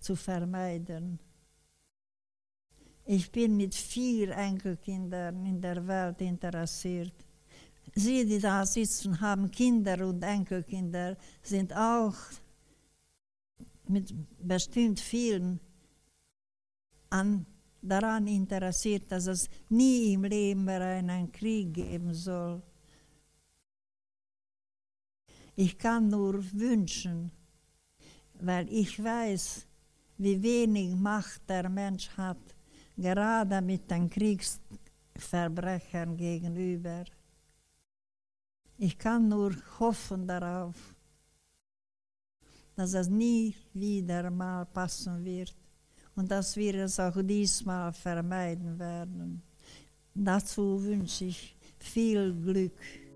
zu 0.00 0.14
vermeiden. 0.14 1.18
Ich 3.04 3.32
bin 3.32 3.56
mit 3.56 3.74
vier 3.74 4.30
Enkelkindern 4.30 5.44
in 5.44 5.60
der 5.60 5.84
Welt 5.88 6.20
interessiert. 6.20 7.14
Sie, 7.96 8.24
die 8.26 8.38
da 8.38 8.64
sitzen, 8.64 9.20
haben 9.20 9.50
Kinder 9.50 10.06
und 10.06 10.22
Enkelkinder, 10.22 11.16
sind 11.42 11.72
auch 11.74 12.14
mit 13.88 14.14
bestimmt 14.38 15.00
vielen 15.00 15.58
an, 17.10 17.44
daran 17.82 18.28
interessiert, 18.28 19.10
dass 19.10 19.26
es 19.26 19.48
nie 19.68 20.12
im 20.12 20.22
Leben 20.22 20.64
mehr 20.64 20.82
einen 20.82 21.32
Krieg 21.32 21.74
geben 21.74 22.14
soll. 22.14 22.62
Ich 25.60 25.76
kann 25.76 26.06
nur 26.06 26.34
wünschen, 26.52 27.32
weil 28.34 28.72
ich 28.72 29.02
weiß, 29.02 29.66
wie 30.18 30.40
wenig 30.40 30.94
Macht 30.94 31.50
der 31.50 31.68
Mensch 31.68 32.08
hat, 32.16 32.38
gerade 32.96 33.60
mit 33.60 33.90
den 33.90 34.08
Kriegsverbrechern 34.08 36.16
gegenüber. 36.16 37.02
Ich 38.76 38.96
kann 38.96 39.26
nur 39.26 39.52
hoffen 39.80 40.28
darauf, 40.28 40.76
dass 42.76 42.94
es 42.94 43.08
nie 43.08 43.52
wieder 43.74 44.30
mal 44.30 44.64
passen 44.64 45.24
wird 45.24 45.56
und 46.14 46.30
dass 46.30 46.54
wir 46.54 46.84
es 46.84 47.00
auch 47.00 47.20
diesmal 47.20 47.92
vermeiden 47.92 48.78
werden. 48.78 49.42
Dazu 50.14 50.80
wünsche 50.84 51.24
ich 51.24 51.56
viel 51.80 52.32
Glück. 52.32 53.07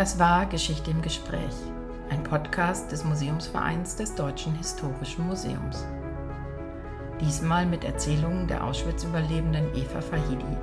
Das 0.00 0.18
war 0.18 0.46
Geschichte 0.46 0.90
im 0.92 1.02
Gespräch, 1.02 1.52
ein 2.08 2.22
Podcast 2.22 2.90
des 2.90 3.04
Museumsvereins 3.04 3.96
des 3.96 4.14
Deutschen 4.14 4.54
Historischen 4.54 5.26
Museums 5.26 5.84
diesmal 7.20 7.66
mit 7.66 7.84
Erzählungen 7.84 8.46
der 8.46 8.64
Auschwitz-Überlebenden 8.64 9.66
Eva 9.74 10.00
Fahidi. 10.00 10.56